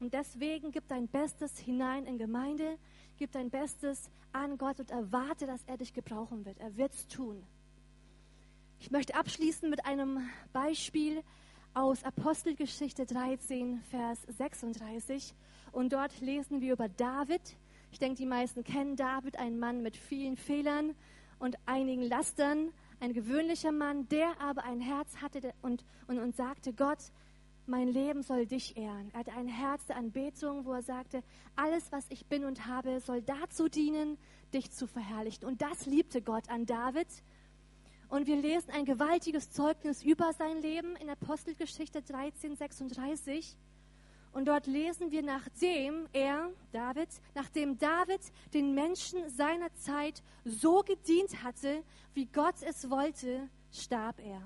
Und 0.00 0.14
deswegen 0.14 0.72
gib 0.72 0.88
dein 0.88 1.08
Bestes 1.08 1.58
hinein 1.58 2.06
in 2.06 2.16
Gemeinde, 2.16 2.78
gib 3.20 3.32
dein 3.32 3.50
Bestes 3.50 4.10
an 4.32 4.56
Gott 4.56 4.80
und 4.80 4.90
erwarte, 4.90 5.46
dass 5.46 5.62
er 5.66 5.76
dich 5.76 5.92
gebrauchen 5.92 6.46
wird. 6.46 6.58
Er 6.58 6.78
wird 6.78 6.94
es 6.94 7.06
tun. 7.06 7.44
Ich 8.78 8.90
möchte 8.90 9.14
abschließen 9.14 9.68
mit 9.68 9.84
einem 9.84 10.26
Beispiel 10.54 11.22
aus 11.74 12.02
Apostelgeschichte 12.02 13.04
13, 13.04 13.82
Vers 13.90 14.22
36. 14.26 15.34
Und 15.70 15.92
dort 15.92 16.18
lesen 16.22 16.62
wir 16.62 16.72
über 16.72 16.88
David. 16.88 17.42
Ich 17.92 17.98
denke, 17.98 18.16
die 18.16 18.26
meisten 18.26 18.64
kennen 18.64 18.96
David, 18.96 19.38
einen 19.38 19.58
Mann 19.58 19.82
mit 19.82 19.98
vielen 19.98 20.38
Fehlern 20.38 20.94
und 21.38 21.56
einigen 21.66 22.04
Lastern 22.04 22.72
ein 23.00 23.12
gewöhnlicher 23.12 23.70
Mann, 23.70 24.08
der 24.08 24.40
aber 24.40 24.64
ein 24.64 24.80
Herz 24.80 25.16
hatte 25.16 25.52
und, 25.60 25.84
und, 26.06 26.18
und 26.18 26.34
sagte, 26.36 26.72
Gott, 26.72 27.12
mein 27.70 27.88
Leben 27.88 28.22
soll 28.22 28.46
dich 28.46 28.76
ehren. 28.76 29.10
Er 29.12 29.20
hatte 29.20 29.32
ein 29.32 29.48
Herz 29.48 29.86
der 29.86 29.96
Anbetung, 29.96 30.66
wo 30.66 30.72
er 30.72 30.82
sagte, 30.82 31.22
alles, 31.56 31.90
was 31.92 32.04
ich 32.10 32.26
bin 32.26 32.44
und 32.44 32.66
habe, 32.66 33.00
soll 33.00 33.22
dazu 33.22 33.68
dienen, 33.68 34.18
dich 34.52 34.70
zu 34.72 34.86
verherrlichen. 34.86 35.46
Und 35.46 35.62
das 35.62 35.86
liebte 35.86 36.20
Gott 36.20 36.50
an 36.50 36.66
David. 36.66 37.06
Und 38.08 38.26
wir 38.26 38.36
lesen 38.36 38.70
ein 38.72 38.84
gewaltiges 38.84 39.50
Zeugnis 39.50 40.02
über 40.02 40.32
sein 40.32 40.60
Leben 40.60 40.96
in 40.96 41.08
Apostelgeschichte 41.08 42.02
13, 42.02 42.56
36. 42.56 43.56
Und 44.32 44.46
dort 44.46 44.66
lesen 44.66 45.10
wir, 45.12 45.22
nachdem 45.22 46.08
er, 46.12 46.50
David, 46.72 47.08
nachdem 47.34 47.78
David 47.78 48.20
den 48.52 48.74
Menschen 48.74 49.28
seiner 49.28 49.72
Zeit 49.74 50.22
so 50.44 50.82
gedient 50.82 51.42
hatte, 51.42 51.82
wie 52.14 52.26
Gott 52.26 52.62
es 52.62 52.90
wollte, 52.90 53.48
starb 53.72 54.20
er. 54.20 54.42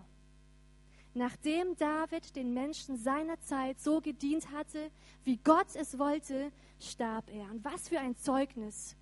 Nachdem 1.17 1.77
David 1.77 2.35
den 2.35 2.53
Menschen 2.53 2.97
seiner 2.97 3.41
Zeit 3.41 3.81
so 3.81 4.01
gedient 4.01 4.51
hatte, 4.51 4.91
wie 5.23 5.37
Gott 5.37 5.69
es 5.77 5.97
wollte, 5.97 6.51
starb 6.81 7.31
er. 7.33 7.49
Und 7.53 7.65
was 7.65 7.89
für 7.89 8.01
ein 8.01 8.17
Zeugnis, 8.17 8.97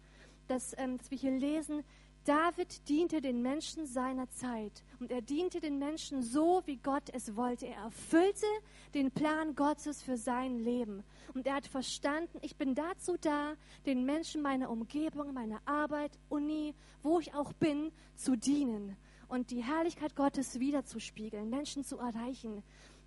dass, 0.47 0.77
ähm, 0.77 0.99
dass 0.99 1.11
wir 1.11 1.17
hier 1.17 1.31
lesen, 1.31 1.83
David 2.25 2.89
diente 2.89 3.21
den 3.21 3.43
Menschen 3.43 3.87
seiner 3.87 4.31
Zeit 4.31 4.85
und 5.01 5.11
er 5.11 5.23
diente 5.23 5.59
den 5.59 5.79
Menschen 5.79 6.23
so, 6.23 6.63
wie 6.67 6.77
Gott 6.77 7.11
es 7.13 7.35
wollte. 7.35 7.67
Er 7.67 7.79
erfüllte 7.85 8.47
den 8.95 9.11
Plan 9.11 9.57
Gottes 9.57 10.03
für 10.03 10.17
sein 10.17 10.59
Leben 10.61 11.03
und 11.35 11.47
er 11.47 11.55
hat 11.55 11.67
verstanden, 11.67 12.39
ich 12.43 12.57
bin 12.57 12.77
dazu 12.77 13.17
da, 13.21 13.55
den 13.87 14.05
Menschen 14.05 14.41
meiner 14.41 14.71
Umgebung, 14.71 15.33
meiner 15.33 15.61
Arbeit, 15.65 16.17
Uni, 16.29 16.75
wo 17.03 17.19
ich 17.19 17.35
auch 17.35 17.53
bin, 17.55 17.91
zu 18.15 18.37
dienen 18.37 18.97
und 19.33 19.51
die 19.51 19.65
Herrlichkeit 19.65 20.15
Gottes 20.15 20.61
wiederzuspiegeln, 20.61 21.49
Menschen 21.49 21.85
zu 21.85 21.97
erreichen. 21.97 22.63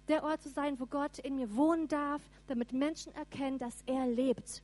Der 0.08 0.24
Ort 0.24 0.42
zu 0.42 0.50
sein, 0.50 0.80
wo 0.80 0.88
Gott 0.88 1.20
in 1.20 1.36
mir 1.36 1.56
wohnen 1.56 1.88
darf, 1.88 2.20
damit 2.48 2.74
Menschen 2.74 3.14
erkennen, 3.14 3.60
dass 3.60 3.84
er 3.86 4.08
lebt. 4.08 4.64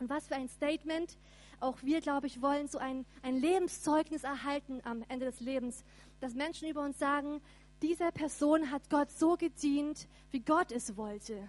Und 0.00 0.08
was 0.08 0.26
für 0.26 0.36
ein 0.36 0.48
Statement 0.48 1.18
auch 1.60 1.82
wir, 1.82 2.00
glaube 2.00 2.28
ich, 2.28 2.40
wollen 2.40 2.66
so 2.66 2.78
ein, 2.78 3.04
ein 3.22 3.36
Lebenszeugnis 3.36 4.24
erhalten 4.24 4.80
am 4.84 5.04
Ende 5.08 5.26
des 5.26 5.40
Lebens, 5.40 5.84
dass 6.20 6.32
Menschen 6.32 6.66
über 6.66 6.82
uns 6.82 6.98
sagen, 6.98 7.42
dieser 7.82 8.10
Person 8.10 8.70
hat 8.70 8.88
Gott 8.88 9.10
so 9.10 9.36
gedient, 9.36 10.08
wie 10.30 10.40
Gott 10.40 10.72
es 10.72 10.96
wollte. 10.96 11.46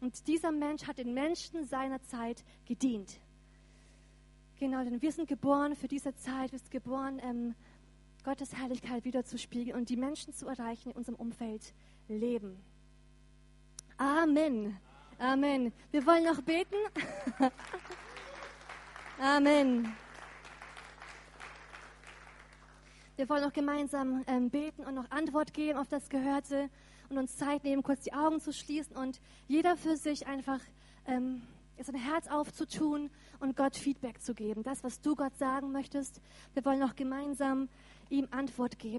Und 0.00 0.28
dieser 0.28 0.50
Mensch 0.50 0.86
hat 0.86 0.96
den 0.96 1.12
Menschen 1.12 1.66
seiner 1.66 2.02
Zeit 2.04 2.42
gedient. 2.64 3.20
Genau, 4.58 4.82
denn 4.82 5.02
wir 5.02 5.12
sind 5.12 5.28
geboren 5.28 5.76
für 5.76 5.88
diese 5.88 6.14
Zeit, 6.16 6.52
wir 6.52 6.58
sind 6.58 6.70
geboren, 6.70 7.20
ähm, 7.22 7.54
Gottes 8.26 8.56
Herrlichkeit 8.56 9.04
wieder 9.04 9.24
zu 9.24 9.38
spiegeln 9.38 9.78
und 9.78 9.88
die 9.88 9.96
Menschen 9.96 10.34
zu 10.34 10.48
erreichen, 10.48 10.90
in 10.90 10.96
unserem 10.96 11.14
Umfeld 11.14 11.72
leben. 12.08 12.60
Amen. 13.98 14.76
Amen. 15.16 15.72
Wir 15.92 16.04
wollen 16.04 16.24
noch 16.24 16.42
beten. 16.42 16.74
Amen. 19.20 19.94
Wir 23.14 23.28
wollen 23.28 23.44
noch 23.44 23.52
gemeinsam 23.52 24.24
ähm, 24.26 24.50
beten 24.50 24.82
und 24.82 24.96
noch 24.96 25.08
Antwort 25.12 25.54
geben 25.54 25.78
auf 25.78 25.86
das 25.86 26.08
Gehörte 26.08 26.68
und 27.08 27.18
uns 27.18 27.36
Zeit 27.36 27.62
nehmen, 27.62 27.84
kurz 27.84 28.02
die 28.02 28.12
Augen 28.12 28.40
zu 28.40 28.52
schließen 28.52 28.96
und 28.96 29.20
jeder 29.46 29.76
für 29.76 29.96
sich 29.96 30.26
einfach 30.26 30.58
ähm, 31.06 31.42
sein 31.84 31.94
Herz 31.94 32.26
aufzutun 32.28 33.10
und 33.38 33.56
Gott 33.56 33.76
Feedback 33.76 34.20
zu 34.20 34.34
geben. 34.34 34.62
Das, 34.62 34.82
was 34.82 35.00
du 35.00 35.14
Gott 35.14 35.36
sagen 35.36 35.70
möchtest, 35.70 36.20
wir 36.54 36.64
wollen 36.64 36.80
noch 36.80 36.96
gemeinsam 36.96 37.68
ihm 38.10 38.28
Antwort 38.30 38.78
geben. 38.78 38.94